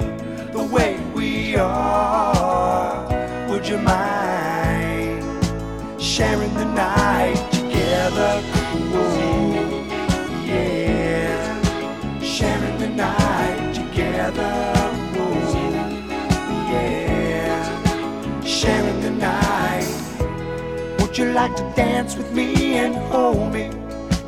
the 0.53 0.62
way 0.62 0.99
we 1.15 1.57
are, 1.57 3.07
would 3.49 3.66
you 3.66 3.79
mind 3.79 5.25
sharing 6.01 6.55
the 6.55 6.65
night 6.65 7.51
together? 7.53 8.43
Ooh, 8.95 9.87
yeah, 10.47 11.62
sharing 12.23 12.79
the 12.79 12.89
night 12.89 13.75
together. 13.75 14.75
Sharing 18.45 19.01
the 19.01 19.11
night. 19.11 19.87
Would 21.01 21.16
you 21.16 21.27
like 21.33 21.55
to 21.57 21.62
dance 21.77 22.16
with 22.16 22.33
me 22.33 22.75
and 22.75 22.95
hold 22.97 23.53
me? 23.53 23.70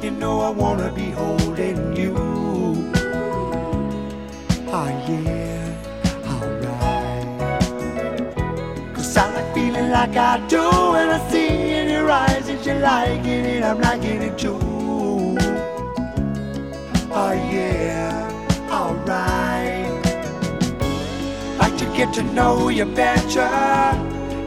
You 0.03 0.11
know 0.11 0.41
I 0.41 0.49
wanna 0.49 0.91
be 0.91 1.11
holding 1.11 1.95
you. 1.95 2.15
Oh 4.67 4.89
yeah, 5.07 5.77
alright. 6.27 7.27
Cause 8.95 9.15
I 9.15 9.31
like 9.35 9.55
feeling 9.55 9.91
like 9.91 10.17
I 10.17 10.39
do 10.49 10.63
when 10.93 11.11
I 11.11 11.29
see 11.29 11.49
in 11.49 11.91
your 11.91 12.11
eyes 12.11 12.47
that 12.47 12.65
you're 12.65 12.79
liking 12.81 13.45
it, 13.45 13.63
I'm 13.63 13.79
liking 13.79 14.23
it 14.23 14.39
too. 14.39 14.59
Oh 17.13 17.33
yeah, 17.53 18.25
alright. 18.71 19.85
Like 21.59 21.77
to 21.77 21.85
get 21.95 22.15
to 22.15 22.23
know 22.23 22.71
you 22.71 22.87
better. 22.87 23.51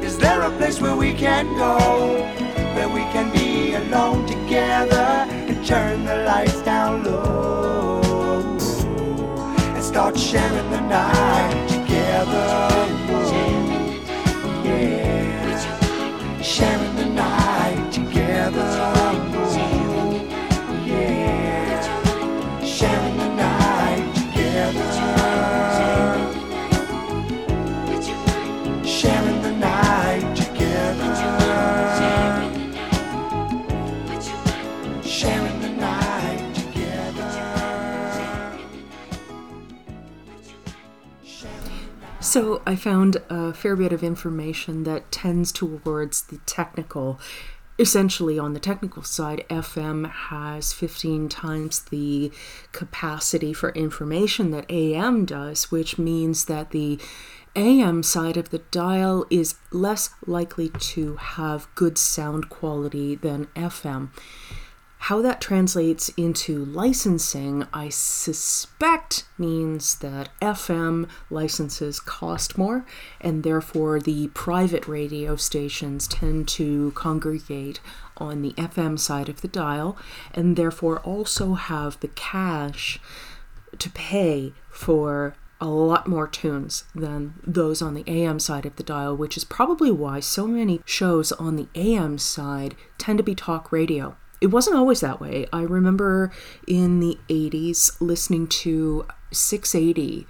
Is 0.03 0.17
there 0.17 0.41
a 0.41 0.49
place 0.57 0.81
where 0.81 0.95
we 0.95 1.13
can 1.13 1.45
go? 1.57 1.77
Where 2.73 2.89
we 2.89 3.01
can 3.13 3.31
be 3.31 3.75
alone 3.75 4.25
together 4.25 5.41
turn 5.65 6.03
the 6.03 6.25
lights 6.25 6.61
down 6.63 7.05
low 7.05 8.01
and 9.75 9.83
start 9.83 10.17
sharing 10.19 10.69
the 10.71 10.81
night 10.81 11.69
together. 11.69 12.67
Yeah, 14.65 16.41
sharing 16.41 16.95
the 16.97 17.05
night 17.05 17.91
together. 17.93 19.02
So 42.33 42.63
I 42.65 42.75
found 42.75 43.17
a 43.29 43.53
fair 43.53 43.75
bit 43.75 43.93
of 43.93 44.01
information 44.01 44.85
that 44.85 45.11
tends 45.11 45.51
towards 45.51 46.23
the 46.23 46.39
technical. 46.47 47.19
Essentially, 47.77 48.39
on 48.39 48.53
the 48.53 48.59
technical 48.59 49.03
side, 49.03 49.45
FM 49.51 50.09
has 50.09 50.73
15 50.73 51.29
times 51.29 51.81
the 51.91 52.31
capacity 52.71 53.53
for 53.53 53.69
information 53.73 54.49
that 54.49 54.65
AM 54.71 55.25
does, 55.25 55.69
which 55.69 55.99
means 55.99 56.45
that 56.45 56.71
the 56.71 56.99
AM 57.55 58.01
side 58.01 58.35
of 58.35 58.49
the 58.49 58.63
dial 58.71 59.27
is 59.29 59.53
less 59.69 60.09
likely 60.25 60.69
to 60.69 61.17
have 61.17 61.67
good 61.75 61.99
sound 61.99 62.49
quality 62.49 63.13
than 63.13 63.45
FM. 63.55 64.09
How 65.07 65.21
that 65.21 65.41
translates 65.41 66.07
into 66.15 66.63
licensing, 66.63 67.67
I 67.73 67.89
suspect 67.89 69.25
means 69.37 69.95
that 69.95 70.29
FM 70.41 71.09
licenses 71.29 71.99
cost 71.99 72.57
more, 72.57 72.85
and 73.19 73.43
therefore 73.43 73.99
the 73.99 74.29
private 74.29 74.87
radio 74.87 75.35
stations 75.35 76.07
tend 76.07 76.47
to 76.49 76.93
congregate 76.95 77.81
on 78.15 78.41
the 78.41 78.53
FM 78.53 78.97
side 78.97 79.27
of 79.27 79.41
the 79.41 79.49
dial, 79.49 79.97
and 80.33 80.55
therefore 80.55 81.01
also 81.01 81.55
have 81.55 81.99
the 81.99 82.07
cash 82.07 82.97
to 83.79 83.89
pay 83.89 84.53
for 84.69 85.35
a 85.59 85.67
lot 85.67 86.07
more 86.07 86.29
tunes 86.29 86.85
than 86.95 87.33
those 87.45 87.81
on 87.81 87.93
the 87.93 88.05
AM 88.07 88.39
side 88.39 88.65
of 88.65 88.77
the 88.77 88.83
dial, 88.83 89.17
which 89.17 89.35
is 89.35 89.43
probably 89.43 89.91
why 89.91 90.21
so 90.21 90.47
many 90.47 90.79
shows 90.85 91.33
on 91.33 91.57
the 91.57 91.67
AM 91.75 92.17
side 92.17 92.73
tend 92.97 93.17
to 93.17 93.23
be 93.23 93.35
talk 93.35 93.69
radio. 93.69 94.15
It 94.43 94.51
wasn't 94.51 94.75
always 94.75 94.99
that 94.99 95.21
way. 95.21 95.47
I 95.53 95.61
remember 95.61 96.29
in 96.67 96.99
the 96.99 97.17
80s 97.29 97.95
listening 98.01 98.47
to 98.47 99.07
680. 99.31 100.27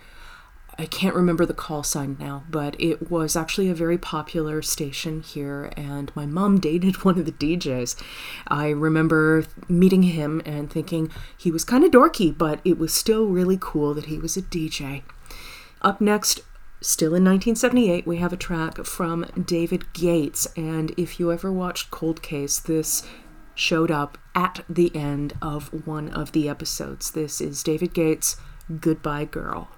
I 0.78 0.86
can't 0.86 1.16
remember 1.16 1.48
the 1.48 1.56
call 1.56 1.82
sign 1.82 2.18
now, 2.20 2.44
but 2.48 2.80
it 2.80 3.10
was 3.10 3.36
actually 3.36 3.70
a 3.70 3.74
very 3.74 3.98
popular 3.98 4.62
station 4.62 5.24
here, 5.24 5.74
and 5.76 6.16
my 6.16 6.28
mom 6.28 6.60
dated 6.60 7.04
one 7.04 7.18
of 7.18 7.26
the 7.26 7.32
DJs. 7.32 8.00
I 8.48 8.70
remember 8.70 9.48
meeting 9.68 10.04
him 10.04 10.44
and 10.46 10.72
thinking 10.72 11.10
he 11.36 11.50
was 11.50 11.66
kind 11.66 11.84
of 11.84 11.90
dorky, 11.90 12.38
but 12.38 12.60
it 12.64 12.78
was 12.78 12.94
still 12.94 13.26
really 13.26 13.58
cool 13.60 13.96
that 13.96 14.06
he 14.06 14.20
was 14.20 14.38
a 14.38 14.44
DJ. 14.44 15.02
Up 15.82 16.00
next, 16.00 16.42
still 16.82 17.16
in 17.16 17.24
1978, 17.24 18.06
we 18.06 18.18
have 18.18 18.32
a 18.32 18.38
track 18.38 18.86
from 18.86 19.26
David 19.44 19.92
Gates, 19.94 20.48
and 20.56 20.92
if 20.98 21.20
you 21.20 21.32
ever 21.32 21.52
watched 21.52 21.90
Cold 21.90 22.22
Case, 22.22 22.60
this 22.60 23.02
showed 23.56 23.92
up 23.92 24.18
at 24.36 24.64
the 24.70 24.96
end 24.96 25.34
of 25.42 25.88
one 25.88 26.10
of 26.10 26.32
the 26.32 26.50
episodes. 26.50 27.12
This 27.12 27.40
is 27.42 27.64
David 27.64 27.94
Gates' 27.94 28.38
Goodbye 28.80 29.26
Girl. 29.26 29.70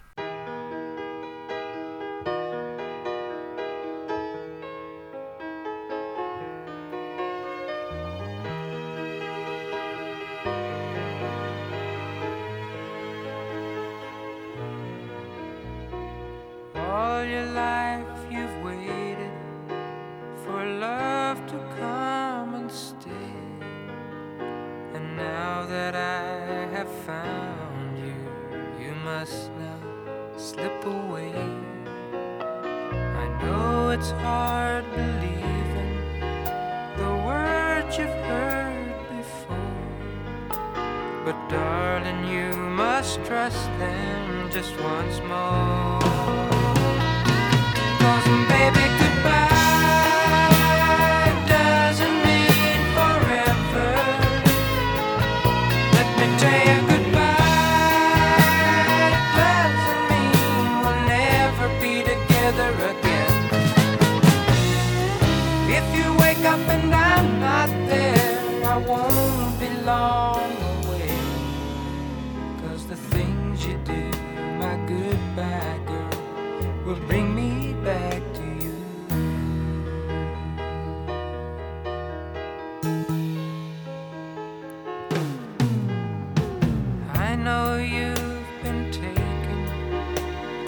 Know 87.46 87.78
you've 87.78 88.44
been 88.64 88.92
taken, 88.92 89.60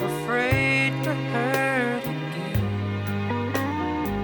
afraid 0.00 0.92
to 1.02 1.12
hurt 1.32 2.04
again. 2.04 2.66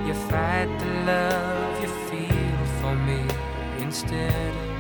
You 0.07 0.15
fight 0.31 0.69
the 0.79 0.91
love 1.11 1.83
you 1.83 1.91
feel 2.09 2.59
for 2.81 2.95
me 2.95 3.21
instead 3.83 4.53
of 4.55 4.71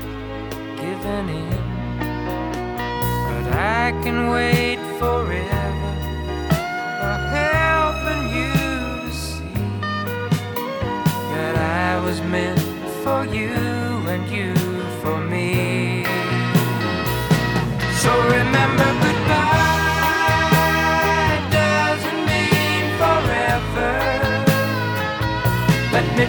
giving 0.76 1.28
in. 1.42 1.64
But 3.26 3.46
I 3.52 3.90
can 4.04 4.18
wait 4.30 4.78
forever, 5.00 5.94
for 7.00 7.16
helping 7.40 8.24
you 8.36 8.52
to 9.02 9.12
see 9.12 9.58
that 11.32 11.56
I 11.56 11.98
was 12.04 12.18
meant 12.22 12.60
for 13.02 13.20
you 13.26 13.63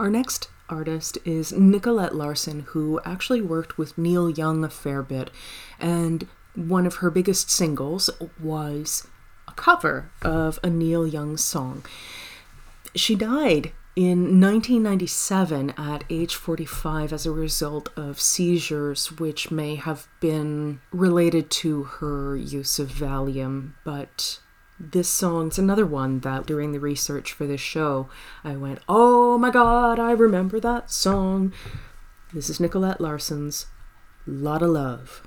Our 0.00 0.08
next 0.08 0.48
artist 0.70 1.18
is 1.26 1.52
Nicolette 1.52 2.14
Larson, 2.14 2.60
who 2.68 3.02
actually 3.04 3.42
worked 3.42 3.76
with 3.76 3.98
Neil 3.98 4.30
Young 4.30 4.64
a 4.64 4.70
fair 4.70 5.02
bit, 5.02 5.30
and 5.78 6.26
one 6.54 6.86
of 6.86 6.96
her 6.96 7.10
biggest 7.10 7.50
singles 7.50 8.08
was 8.42 9.06
a 9.46 9.52
cover 9.52 10.10
of 10.22 10.58
a 10.62 10.70
Neil 10.70 11.06
Young 11.06 11.36
song. 11.36 11.84
She 12.94 13.14
died 13.14 13.72
in 13.94 14.40
1997 14.40 15.74
at 15.76 16.04
age 16.08 16.34
45 16.34 17.12
as 17.12 17.26
a 17.26 17.30
result 17.30 17.90
of 17.94 18.18
seizures, 18.22 19.18
which 19.18 19.50
may 19.50 19.74
have 19.74 20.08
been 20.18 20.80
related 20.92 21.50
to 21.50 21.82
her 21.82 22.38
use 22.38 22.78
of 22.78 22.88
Valium, 22.88 23.74
but 23.84 24.40
this 24.80 25.08
song's 25.08 25.58
another 25.58 25.84
one 25.84 26.20
that 26.20 26.46
during 26.46 26.72
the 26.72 26.80
research 26.80 27.34
for 27.34 27.46
this 27.46 27.60
show, 27.60 28.08
I 28.42 28.56
went, 28.56 28.80
oh 28.88 29.36
my 29.36 29.50
god, 29.50 29.98
I 29.98 30.12
remember 30.12 30.58
that 30.60 30.90
song. 30.90 31.52
This 32.32 32.48
is 32.48 32.60
Nicolette 32.60 33.00
Larson's 33.00 33.66
Lot 34.26 34.62
of 34.62 34.70
Love. 34.70 35.22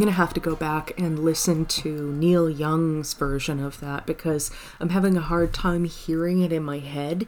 going 0.00 0.12
to 0.12 0.16
have 0.16 0.34
to 0.34 0.40
go 0.40 0.56
back 0.56 0.98
and 0.98 1.18
listen 1.18 1.66
to 1.66 2.12
Neil 2.12 2.48
Young's 2.48 3.12
version 3.14 3.62
of 3.62 3.80
that 3.80 4.06
because 4.06 4.50
I'm 4.80 4.88
having 4.88 5.16
a 5.16 5.20
hard 5.20 5.52
time 5.52 5.84
hearing 5.84 6.40
it 6.40 6.52
in 6.52 6.64
my 6.64 6.78
head, 6.78 7.26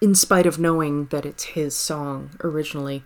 in 0.00 0.14
spite 0.14 0.46
of 0.46 0.58
knowing 0.58 1.06
that 1.06 1.26
it's 1.26 1.44
his 1.44 1.76
song 1.76 2.30
originally. 2.42 3.04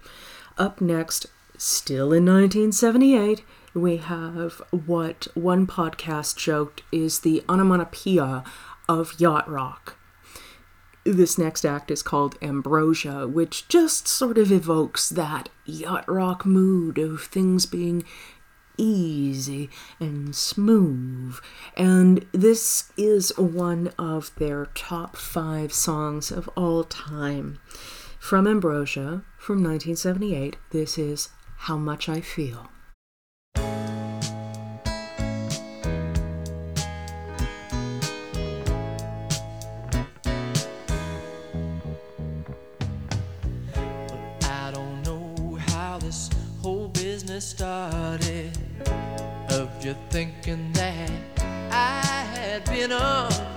Up 0.57 0.81
next, 0.81 1.27
still 1.59 2.13
in 2.13 2.25
1978, 2.27 3.43
we 3.75 3.97
have 3.97 4.63
what 4.71 5.27
one 5.35 5.67
podcast 5.67 6.37
joked 6.37 6.83
is 6.93 7.21
the 7.21 7.43
onomatopoeia 7.49 8.45
of 8.89 9.19
yacht 9.19 9.51
rock. 9.51 9.99
This 11.05 11.37
next 11.37 11.65
act 11.65 11.91
is 11.91 12.03
called 12.03 12.39
Ambrosia, 12.41 13.27
which 13.27 13.67
just 13.67 14.07
sort 14.07 14.39
of 14.39 14.53
evokes 14.53 15.09
that 15.09 15.49
yacht 15.65 16.05
rock 16.07 16.47
mood 16.47 16.99
of 16.99 17.23
things 17.23 17.67
being 17.67 18.05
easy 18.77 19.71
and 20.01 20.35
smooth. 20.35 21.37
And 21.77 22.27
this 22.33 22.93
is 22.97 23.37
one 23.39 23.93
of 23.99 24.35
their 24.37 24.67
top 24.75 25.17
five 25.17 25.73
songs 25.73 26.31
of 26.31 26.49
all 26.57 26.85
time. 26.85 27.59
From 28.19 28.47
Ambrosia 28.47 29.23
from 29.37 29.63
1978, 29.63 30.57
this 30.71 30.97
is 30.97 31.29
How 31.57 31.77
Much 31.77 32.09
I 32.09 32.21
Feel. 32.21 32.72
you 49.85 49.97
thinking 50.11 50.73
that 50.75 51.11
I 51.73 52.03
had 52.35 52.65
been 52.67 52.93
up? 52.93 53.52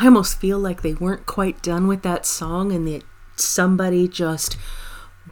I 0.00 0.06
almost 0.06 0.40
feel 0.40 0.58
like 0.58 0.80
they 0.80 0.94
weren't 0.94 1.26
quite 1.26 1.62
done 1.62 1.86
with 1.86 2.00
that 2.04 2.24
song 2.24 2.72
and 2.72 2.88
that 2.88 3.02
somebody 3.36 4.08
just 4.08 4.56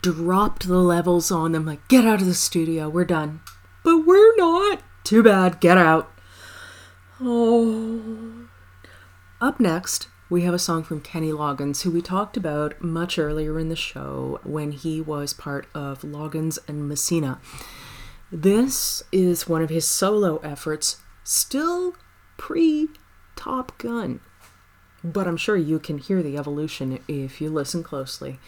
dropped 0.02 0.68
the 0.68 0.76
levels 0.76 1.30
on 1.30 1.52
them 1.52 1.64
like, 1.64 1.88
get 1.88 2.04
out 2.04 2.20
of 2.20 2.26
the 2.26 2.34
studio, 2.34 2.86
we're 2.90 3.06
done. 3.06 3.40
But 3.82 4.04
we're 4.04 4.36
not. 4.36 4.82
Too 5.04 5.22
bad, 5.22 5.60
get 5.60 5.78
out. 5.78 6.12
Oh. 7.18 8.46
Up 9.40 9.58
next, 9.58 10.08
we 10.28 10.42
have 10.42 10.52
a 10.52 10.58
song 10.58 10.82
from 10.82 11.00
Kenny 11.00 11.32
Loggins, 11.32 11.80
who 11.80 11.90
we 11.90 12.02
talked 12.02 12.36
about 12.36 12.82
much 12.82 13.18
earlier 13.18 13.58
in 13.58 13.70
the 13.70 13.74
show 13.74 14.38
when 14.44 14.72
he 14.72 15.00
was 15.00 15.32
part 15.32 15.66
of 15.74 16.02
Loggins 16.02 16.58
and 16.68 16.86
Messina. 16.86 17.40
This 18.30 19.02
is 19.12 19.48
one 19.48 19.62
of 19.62 19.70
his 19.70 19.88
solo 19.88 20.36
efforts, 20.38 20.98
still 21.24 21.94
pre 22.36 22.88
Top 23.34 23.78
Gun. 23.78 24.20
But 25.12 25.26
I'm 25.26 25.38
sure 25.38 25.56
you 25.56 25.78
can 25.78 25.96
hear 25.96 26.22
the 26.22 26.36
evolution 26.36 26.98
if 27.08 27.40
you 27.40 27.48
listen 27.48 27.82
closely. 27.82 28.38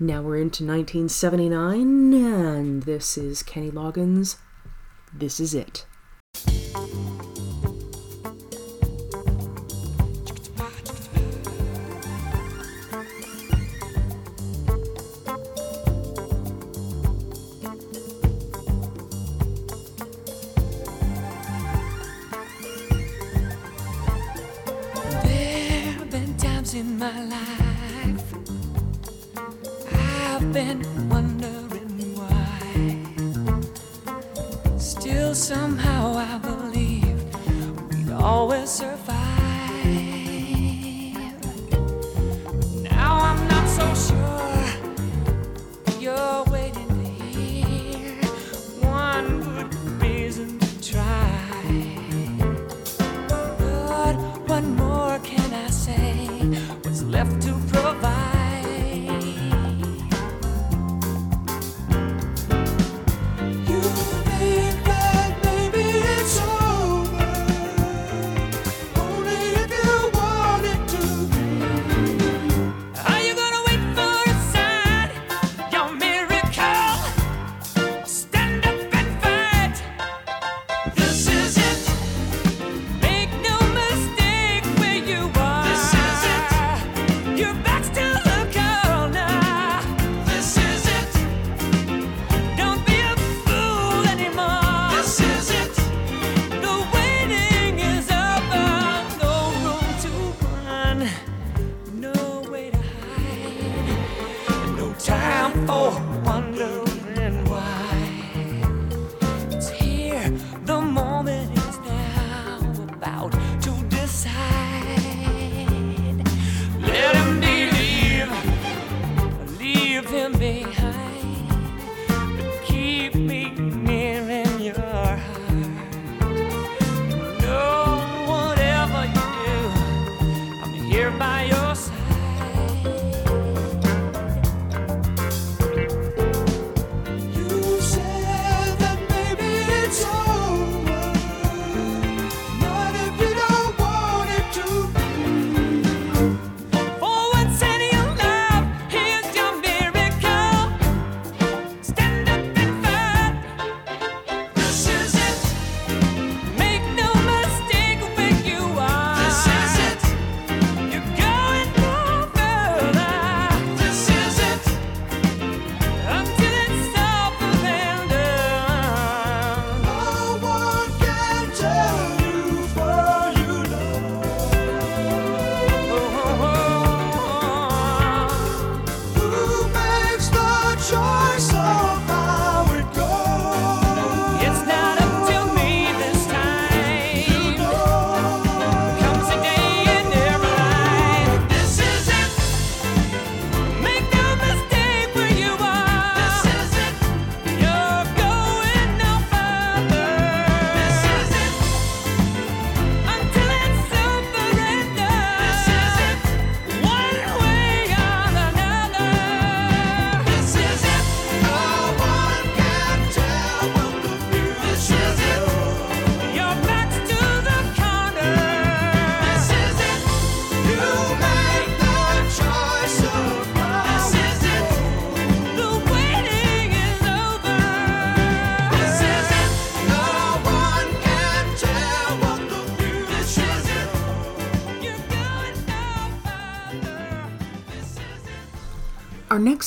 Now 0.00 0.22
we're 0.22 0.38
into 0.38 0.64
1979, 0.64 2.14
and 2.14 2.82
this 2.84 3.18
is 3.18 3.42
Kenny 3.42 3.70
Loggins. 3.70 4.38
This 5.12 5.38
is 5.38 5.54
it. 5.54 5.84
In 26.74 26.98
my 26.98 27.24
life 27.26 28.34
I've 29.92 30.52
been 30.52 30.82
wondering 31.08 32.16
why. 32.16 32.98
Still, 34.78 35.34
somehow, 35.36 36.16
I 36.16 36.38
believe 36.38 37.22
we'd 37.90 38.10
always 38.10 38.70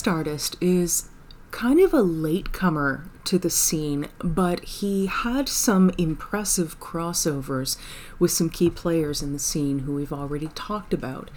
artist 0.08 0.56
is 0.62 1.10
kind 1.52 1.80
of 1.80 1.94
a 1.94 2.02
latecomer 2.02 3.10
to 3.26 3.38
the 3.38 3.50
scene, 3.50 4.08
but 4.20 4.64
he 4.64 5.08
had 5.08 5.50
some 5.50 5.92
impressive 5.98 6.80
crossovers 6.80 7.78
with 8.18 8.32
some 8.32 8.50
key 8.50 8.70
players 8.70 9.22
in 9.22 9.34
the 9.34 9.40
scene 9.40 9.80
who 9.80 9.94
we've 9.94 10.14
already 10.14 10.48
talked 10.56 10.94
about. 10.94 11.30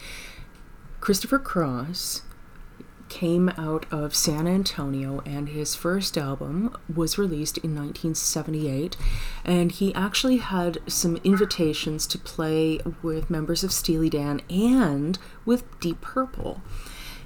Christopher 1.01 1.39
Cross 1.39 2.23
came 3.11 3.49
out 3.59 3.85
of 3.91 4.15
San 4.15 4.47
Antonio, 4.47 5.21
and 5.27 5.49
his 5.51 5.75
first 5.75 6.17
album 6.17 6.75
was 6.95 7.19
released 7.19 7.59
in 7.59 7.75
1978. 7.75 8.97
And 9.45 9.73
he 9.73 9.95
actually 9.95 10.39
had 10.39 10.79
some 10.87 11.17
invitations 11.25 12.07
to 12.07 12.19
play 12.19 12.81
with 13.03 13.29
members 13.29 13.63
of 13.65 13.73
Steely 13.73 14.09
Dan 14.09 14.41
and 14.49 15.19
with 15.45 15.79
Deep 15.81 16.01
Purple 16.01 16.63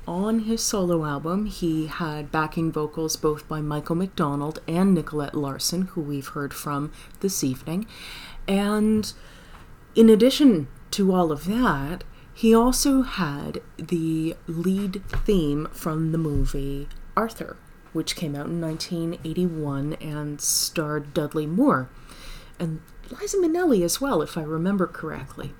on 0.06 0.40
his 0.40 0.62
solo 0.62 1.04
album, 1.04 1.46
he 1.46 1.86
had 1.86 2.32
backing 2.32 2.70
vocals 2.72 3.16
both 3.16 3.48
by 3.48 3.60
Michael 3.60 3.96
McDonald 3.96 4.60
and 4.68 4.94
Nicolette 4.94 5.34
Larson, 5.34 5.82
who 5.88 6.00
we've 6.00 6.28
heard 6.28 6.52
from 6.52 6.92
this 7.20 7.42
evening. 7.42 7.86
And 8.46 9.12
in 9.94 10.10
addition 10.10 10.68
to 10.92 11.12
all 11.12 11.32
of 11.32 11.46
that, 11.46 12.04
he 12.32 12.54
also 12.54 13.02
had 13.02 13.62
the 13.76 14.36
lead 14.46 15.02
theme 15.08 15.68
from 15.72 16.12
the 16.12 16.18
movie 16.18 16.88
Arthur, 17.16 17.56
which 17.92 18.16
came 18.16 18.34
out 18.34 18.46
in 18.46 18.60
1981 18.60 19.94
and 19.94 20.40
starred 20.40 21.14
Dudley 21.14 21.46
Moore 21.46 21.88
and 22.58 22.80
Liza 23.10 23.36
Minnelli 23.36 23.82
as 23.84 24.00
well, 24.00 24.22
if 24.22 24.36
I 24.36 24.42
remember 24.42 24.86
correctly. 24.86 25.54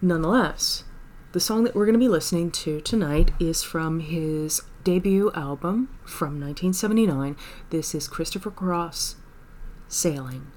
Nonetheless, 0.00 0.84
the 1.32 1.38
song 1.38 1.62
that 1.62 1.76
we're 1.76 1.86
going 1.86 1.92
to 1.92 1.98
be 2.00 2.08
listening 2.08 2.50
to 2.50 2.80
tonight 2.80 3.30
is 3.38 3.62
from 3.62 4.00
his 4.00 4.62
debut 4.82 5.30
album 5.32 5.88
from 6.04 6.40
1979. 6.40 7.36
This 7.70 7.94
is 7.94 8.08
Christopher 8.08 8.50
Cross 8.50 9.14
Sailing. 9.86 10.50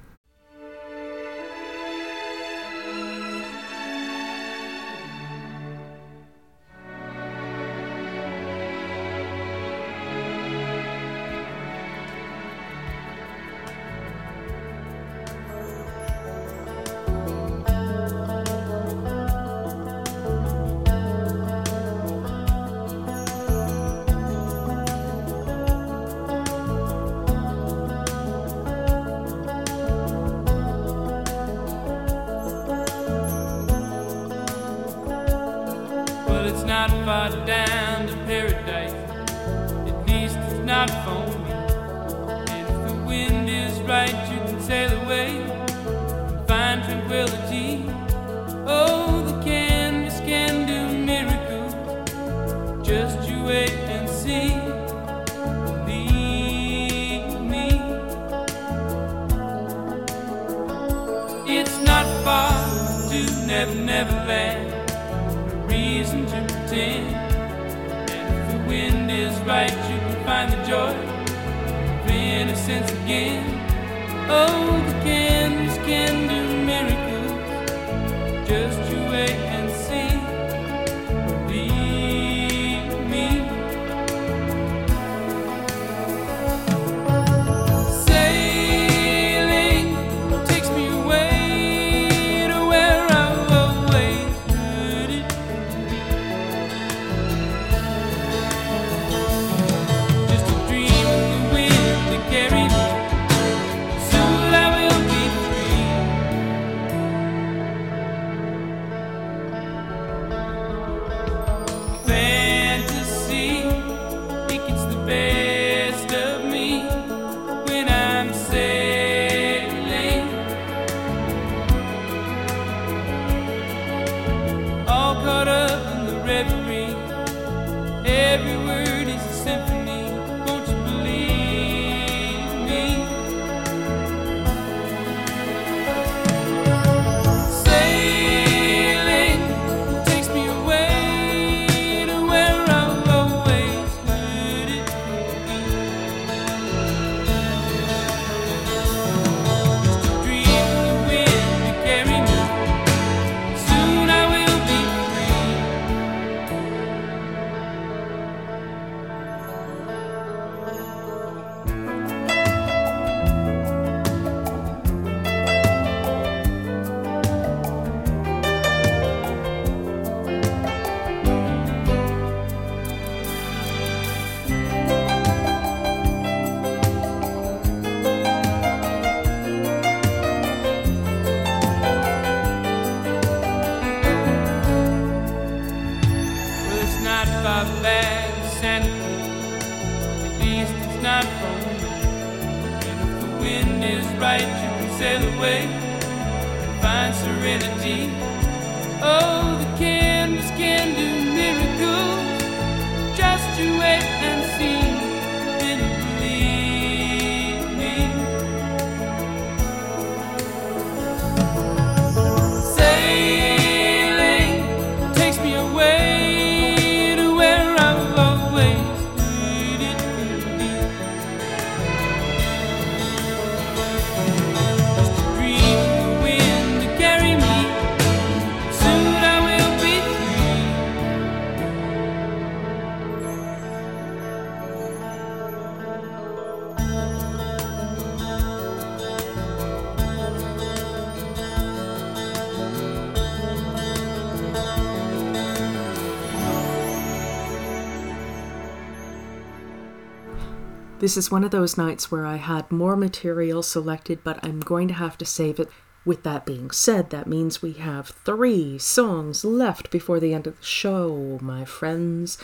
This 251.04 251.18
is 251.18 251.30
one 251.30 251.44
of 251.44 251.52
those 251.52 251.78
nights 251.78 252.10
where 252.10 252.26
I 252.26 252.38
had 252.38 252.72
more 252.72 252.96
material 252.96 253.62
selected, 253.62 254.24
but 254.24 254.40
I'm 254.42 254.62
going 254.62 254.88
to 254.88 254.94
have 254.94 255.18
to 255.18 255.26
save 255.26 255.60
it. 255.60 255.68
With 256.06 256.24
that 256.24 256.46
being 256.46 256.72
said, 256.72 257.10
that 257.10 257.28
means 257.28 257.62
we 257.62 257.74
have 257.74 258.08
three 258.24 258.78
songs 258.78 259.44
left 259.44 259.92
before 259.92 260.22
the 260.22 260.34
end 260.34 260.48
of 260.48 260.58
the 260.58 260.66
show, 260.66 261.40
my 261.42 261.66
friends. 261.66 262.38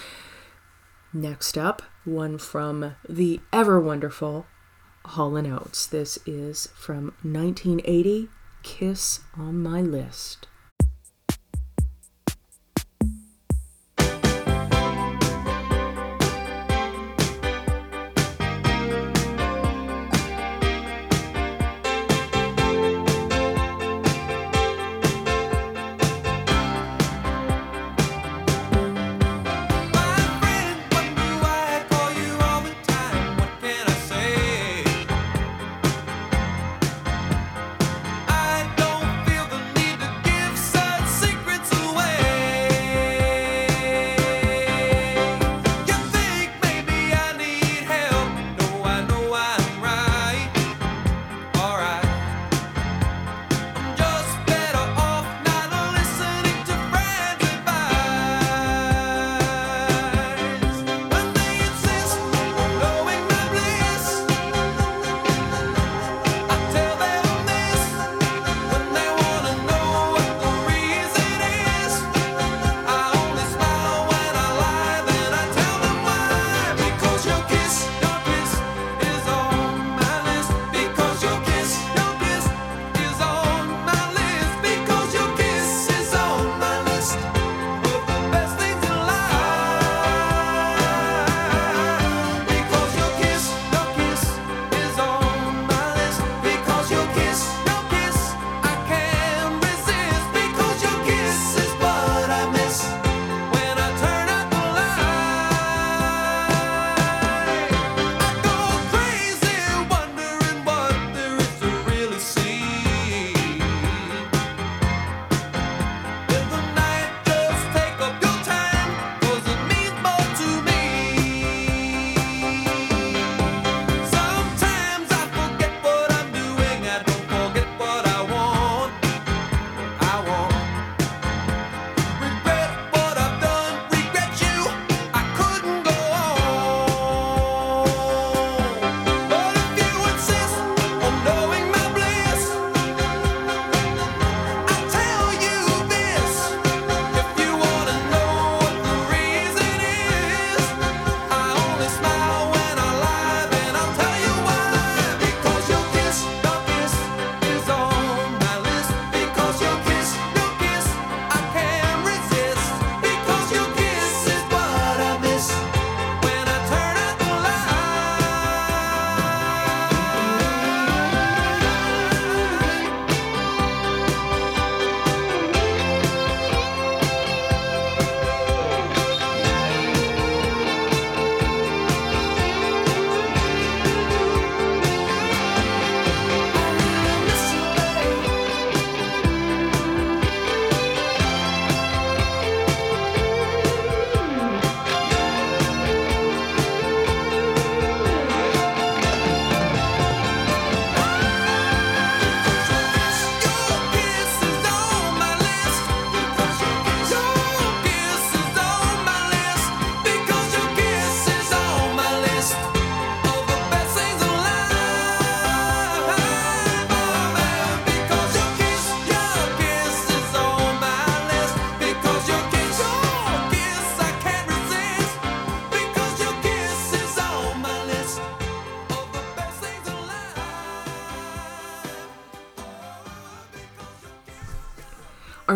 Next 1.14 1.58
up, 1.58 1.84
one 2.04 2.38
from 2.38 2.96
the 3.08 3.40
ever 3.54 3.80
wonderful 3.80 4.46
Hall 5.06 5.38
& 5.38 5.48
Oates. 5.48 5.88
This 5.88 6.20
is 6.26 6.68
from 6.76 7.14
1980, 7.22 8.28
Kiss 8.64 9.22
on 9.38 9.64
My 9.64 9.80
List. 9.80 10.49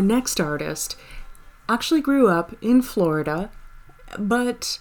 next 0.04 0.40
artist 0.40 0.96
actually 1.68 2.02
grew 2.02 2.28
up 2.28 2.56
in 2.62 2.82
Florida, 2.82 3.50
but 4.20 4.80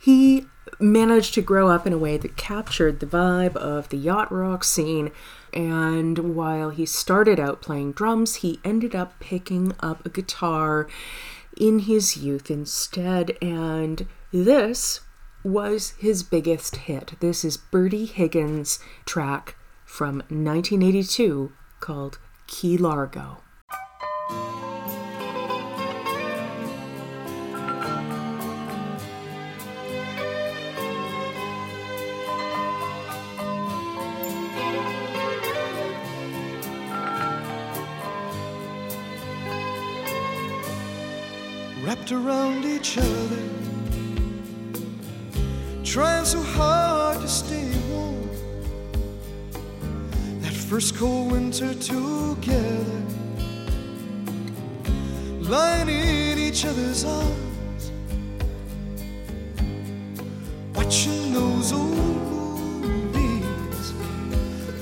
he 0.00 0.46
managed 0.78 1.34
to 1.34 1.42
grow 1.42 1.68
up 1.68 1.86
in 1.86 1.92
a 1.92 1.98
way 1.98 2.16
that 2.16 2.36
captured 2.36 3.00
the 3.00 3.06
vibe 3.06 3.56
of 3.56 3.88
the 3.88 3.96
yacht 3.96 4.30
rock 4.30 4.62
scene. 4.62 5.10
And 5.52 6.36
while 6.36 6.70
he 6.70 6.86
started 6.86 7.40
out 7.40 7.62
playing 7.62 7.92
drums, 7.92 8.36
he 8.36 8.60
ended 8.64 8.94
up 8.94 9.18
picking 9.18 9.72
up 9.80 10.04
a 10.04 10.10
guitar 10.10 10.86
in 11.56 11.80
his 11.80 12.16
youth 12.16 12.50
instead. 12.50 13.36
And 13.42 14.06
this 14.32 15.00
was 15.42 15.90
his 15.98 16.22
biggest 16.22 16.76
hit. 16.76 17.14
This 17.20 17.44
is 17.44 17.56
Bertie 17.56 18.06
Higgins' 18.06 18.78
track 19.06 19.56
from 19.84 20.18
1982 20.28 21.52
called 21.80 22.18
Key 22.46 22.76
Largo. 22.76 23.38
wrapped 41.88 42.12
around 42.12 42.66
each 42.66 42.98
other, 42.98 43.42
trying 45.82 46.26
so 46.26 46.42
hard 46.42 47.18
to 47.18 47.26
stay 47.26 47.72
warm. 47.88 48.28
That 50.42 50.52
first 50.52 50.96
cold 50.96 51.32
winter 51.32 51.72
together, 51.72 53.02
lying 55.40 55.88
in 55.88 56.38
each 56.38 56.66
other's 56.66 57.06
arms, 57.06 57.90
watching 60.74 61.32
those 61.32 61.72
old 61.72 62.82
movies, 62.82 63.94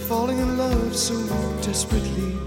falling 0.08 0.40
in 0.40 0.58
love 0.58 0.96
so 0.96 1.14
desperately. 1.62 2.45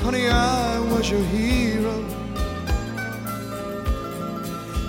Honey, 0.00 0.28
I 0.28 0.78
was 0.90 1.10
your 1.10 1.22
hero. 1.24 2.04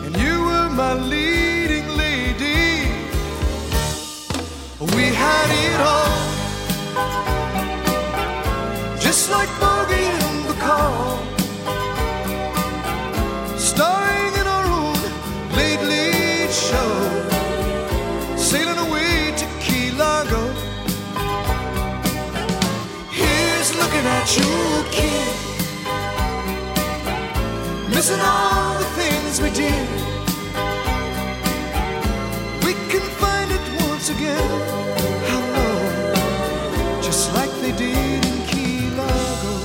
And 0.06 0.15
you 0.18 0.40
were 0.41 0.69
my 0.69 0.94
leading 0.94 1.88
lady. 1.98 2.88
We 4.95 5.06
had 5.23 5.49
it 5.65 5.80
all. 5.94 6.19
Just 8.99 9.30
like 9.31 9.49
Bogie 9.60 9.95
and 9.95 10.45
Bacall. 10.45 11.18
Starring 11.19 11.39
looking 23.99 24.11
at 24.11 24.38
you, 24.38 24.84
kid. 24.91 25.35
Missing 27.89 28.19
all 28.21 28.80
the 28.80 28.85
things 28.99 29.41
we 29.41 29.49
did. 29.49 29.89
We 32.65 32.73
can 32.91 33.01
find 33.19 33.51
it 33.51 33.61
once 33.89 34.09
again. 34.09 34.51
Just 37.01 37.34
like 37.34 37.51
they 37.61 37.71
did 37.71 38.26
in 38.26 38.47
Key 38.47 38.89
Largo. 38.97 39.55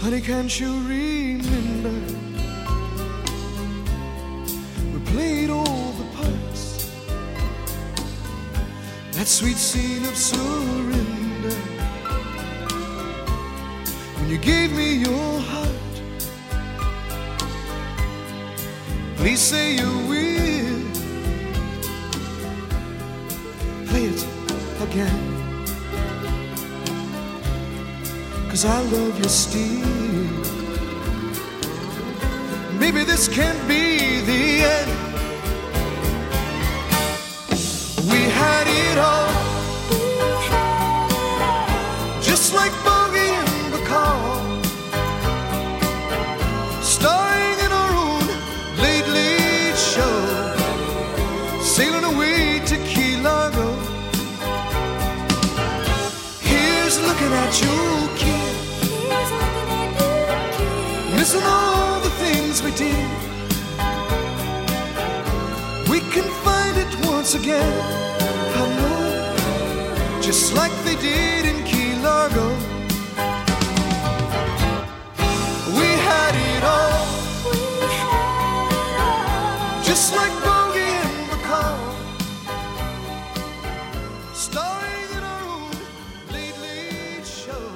Honey, 0.00 0.20
can't 0.20 0.60
you 0.60 0.72
remember? 0.72 1.07
That 9.18 9.26
sweet 9.26 9.56
scene 9.56 10.04
of 10.04 10.16
surrender. 10.16 11.50
When 14.14 14.28
you 14.28 14.38
gave 14.38 14.70
me 14.70 14.94
your 14.94 15.40
heart. 15.40 15.68
Please 19.16 19.40
say 19.40 19.74
you 19.74 19.90
will. 20.06 20.82
Play 23.88 24.04
it 24.04 24.24
again. 24.86 25.64
Cause 28.50 28.64
I 28.64 28.80
love 28.82 29.18
you 29.18 29.28
still. 29.28 30.38
Maybe 32.78 33.02
this 33.02 33.26
can't 33.26 33.66
be 33.66 33.97
it 38.92 38.98
all. 38.98 39.30
Just 42.20 42.54
like 42.54 42.72
Bogie 42.84 43.32
and 43.40 43.72
Bacall. 43.72 44.22
Starring 46.82 47.58
in 47.66 47.72
our 47.80 47.92
own 48.04 48.26
late, 48.84 49.08
late 49.18 49.78
show. 49.92 50.18
Sailing 51.60 52.04
away 52.12 52.60
to 52.70 52.76
Key 52.90 53.16
Largo. 53.20 53.68
Here's 56.50 56.96
looking 57.06 57.32
at 57.44 57.52
you, 57.62 57.78
kid. 58.22 58.54
Missing 61.16 61.44
all 61.44 62.00
the 62.00 62.14
things 62.22 62.62
we 62.62 62.70
did. 62.84 63.08
We 65.90 66.00
can 66.14 66.28
find 66.44 66.76
it 66.76 67.06
once 67.06 67.34
again. 67.34 68.07
Just 70.48 70.56
like 70.56 70.72
they 70.82 70.96
did 70.96 71.44
in 71.44 71.62
Key 71.64 71.94
Largo. 71.96 72.48
We 75.76 75.88
had 76.08 76.34
it 76.34 76.64
all. 76.64 77.04
Just 79.84 80.16
like 80.16 80.32
own 85.22 85.70
late, 86.32 86.58
late 86.62 87.26
show. 87.26 87.70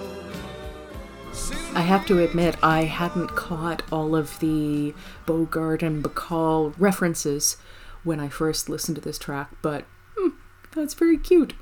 Sailing 1.35 1.77
I 1.77 1.83
have 1.83 2.07
to 2.07 2.21
admit, 2.21 2.57
I 2.63 2.85
hadn't 2.85 3.37
caught 3.37 3.83
all 3.93 4.17
of 4.17 4.41
the 4.41 4.95
Bogart 5.27 5.83
and 5.83 6.03
Bacall 6.03 6.73
references 6.79 7.59
when 8.03 8.19
I 8.19 8.31
first 8.31 8.71
listened 8.71 8.95
to 8.95 9.03
this 9.03 9.19
track, 9.19 9.51
but 9.61 9.85
hmm, 10.17 10.31
that's 10.75 10.95
very 10.95 11.19
cute. 11.19 11.53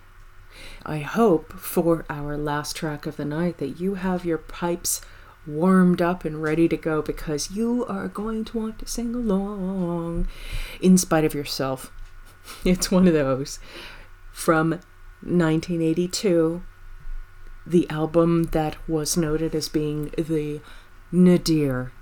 I 0.85 0.99
hope 0.99 1.53
for 1.55 2.05
our 2.09 2.37
last 2.37 2.77
track 2.77 3.07
of 3.07 3.17
the 3.17 3.25
night 3.25 3.59
that 3.59 3.81
you 3.81 3.95
have 3.95 4.25
your 4.25 4.39
pipes 4.39 5.01
warmed 5.47 6.03
up 6.03 6.25
and 6.25 6.43
ready 6.43 6.69
to 6.69 6.77
go 6.77 7.03
because 7.03 7.51
you 7.51 7.85
are 7.87 8.09
going 8.09 8.45
to 8.47 8.59
want 8.59 8.79
to 8.79 8.87
sing 8.87 9.15
along 9.15 10.29
in 10.81 10.99
spite 10.99 11.25
of 11.25 11.35
yourself. 11.35 11.93
It's 12.65 12.91
one 12.91 13.07
of 13.07 13.13
those. 13.13 13.59
From 14.33 14.71
1982, 15.23 16.63
the 17.67 17.89
album 17.91 18.45
that 18.45 18.77
was 18.89 19.17
noted 19.17 19.55
as 19.55 19.69
being 19.69 20.13
the 20.17 20.61
nadir 21.13 21.93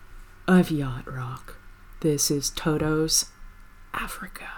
of 0.46 0.70
yacht 0.70 1.12
rock. 1.12 1.56
This 2.00 2.30
is 2.30 2.50
Toto's 2.50 3.26
Africa. 3.92 4.57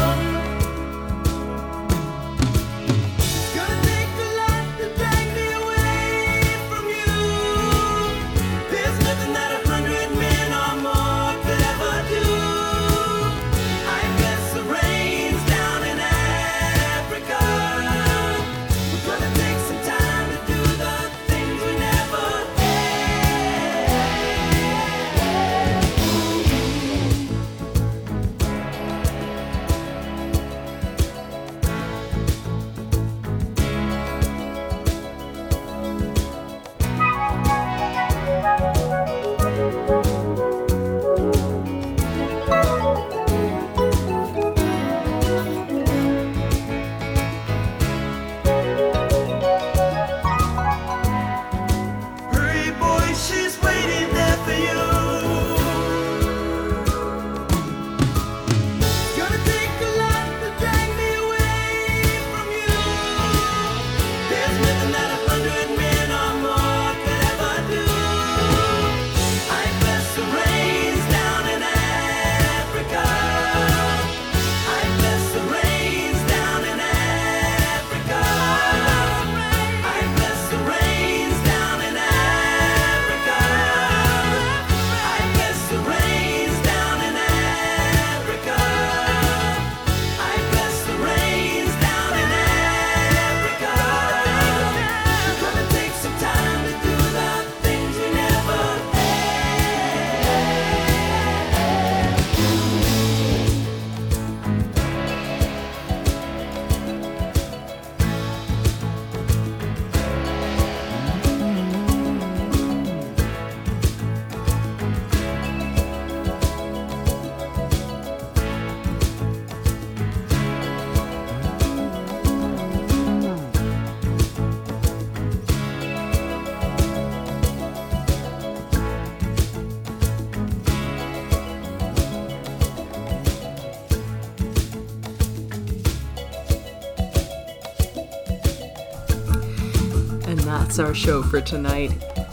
Our 140.91 140.95
show 140.95 141.23
for 141.23 141.39
tonight. 141.39 141.87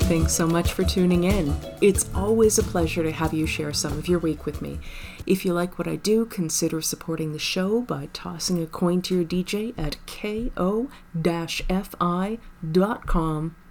Thanks 0.09 0.33
so 0.33 0.45
much 0.45 0.73
for 0.73 0.83
tuning 0.83 1.23
in. 1.23 1.55
It's 1.81 2.13
always 2.13 2.59
a 2.59 2.65
pleasure 2.65 3.05
to 3.05 3.13
have 3.13 3.33
you 3.33 3.47
share 3.47 3.73
some 3.73 3.97
of 3.97 4.09
your 4.09 4.19
week 4.19 4.47
with 4.47 4.61
me. 4.61 4.81
If 5.27 5.45
you 5.45 5.53
like 5.53 5.79
what 5.79 5.87
I 5.87 5.95
do, 5.95 6.27
consider 6.27 6.81
supporting 6.81 7.31
the 7.31 7.39
show 7.39 7.83
by 7.83 8.09
tossing 8.13 8.61
a 8.61 8.67
coin 8.67 9.01
to 9.03 9.15
your 9.15 9.25
DJ 9.25 9.75
at 9.79 10.05
ko-fi.com 10.09 10.97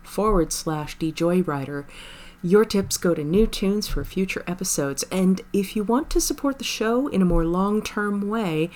forward 0.04 0.54
slash 0.54 0.98
djoyrider. 0.98 1.84
Your 2.48 2.64
tips 2.64 2.96
go 2.96 3.14
to 3.14 3.26
new 3.26 3.46
tunes 3.46 3.90
for 3.90 4.06
future 4.06 4.42
episodes. 4.48 5.04
And 5.12 5.42
if 5.52 5.76
you 5.76 5.84
want 5.84 6.10
to 6.12 6.22
support 6.22 6.60
the 6.60 6.64
show 6.64 7.10
in 7.10 7.22
a 7.22 7.26
more 7.26 7.44
long 7.44 7.82
term 7.82 8.30
way, 8.30 8.70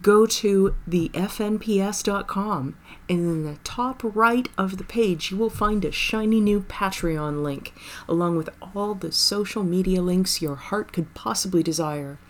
go 0.00 0.26
to 0.26 0.76
the 0.86 1.08
fnps.com 1.08 2.76
and 3.08 3.18
in 3.18 3.42
the 3.42 3.58
top 3.64 4.00
right 4.04 4.48
of 4.56 4.76
the 4.76 4.84
page 4.84 5.32
you 5.32 5.36
will 5.36 5.50
find 5.50 5.84
a 5.84 5.90
shiny 5.90 6.40
new 6.40 6.60
Patreon 6.60 7.42
link 7.42 7.72
along 8.08 8.36
with 8.36 8.48
all 8.60 8.94
the 8.94 9.10
social 9.10 9.64
media 9.64 10.00
links 10.00 10.40
your 10.40 10.54
heart 10.54 10.92
could 10.92 11.12
possibly 11.12 11.64
desire. 11.64 12.20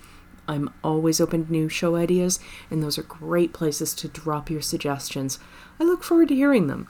I'm 0.49 0.73
always 0.83 1.21
open 1.21 1.45
to 1.45 1.53
new 1.53 1.69
show 1.69 1.97
ideas, 1.97 2.41
and 2.71 2.83
those 2.83 2.97
are 2.97 3.03
great 3.03 3.53
places 3.53 3.93
to 3.97 4.09
drop 4.09 4.49
your 4.49 4.63
suggestions. 4.63 5.39
I 5.79 5.85
look 5.85 6.03
forward 6.03 6.29
to 6.29 6.35
hearing 6.35 6.69
them. 6.69 6.89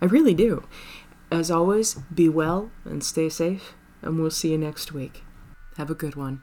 I 0.00 0.06
really 0.06 0.34
do. 0.34 0.62
As 1.34 1.50
always, 1.50 1.94
be 2.14 2.28
well 2.28 2.70
and 2.84 3.02
stay 3.02 3.28
safe, 3.28 3.74
and 4.02 4.20
we'll 4.20 4.30
see 4.30 4.52
you 4.52 4.58
next 4.58 4.92
week. 4.92 5.24
Have 5.76 5.90
a 5.90 5.94
good 5.94 6.14
one. 6.14 6.42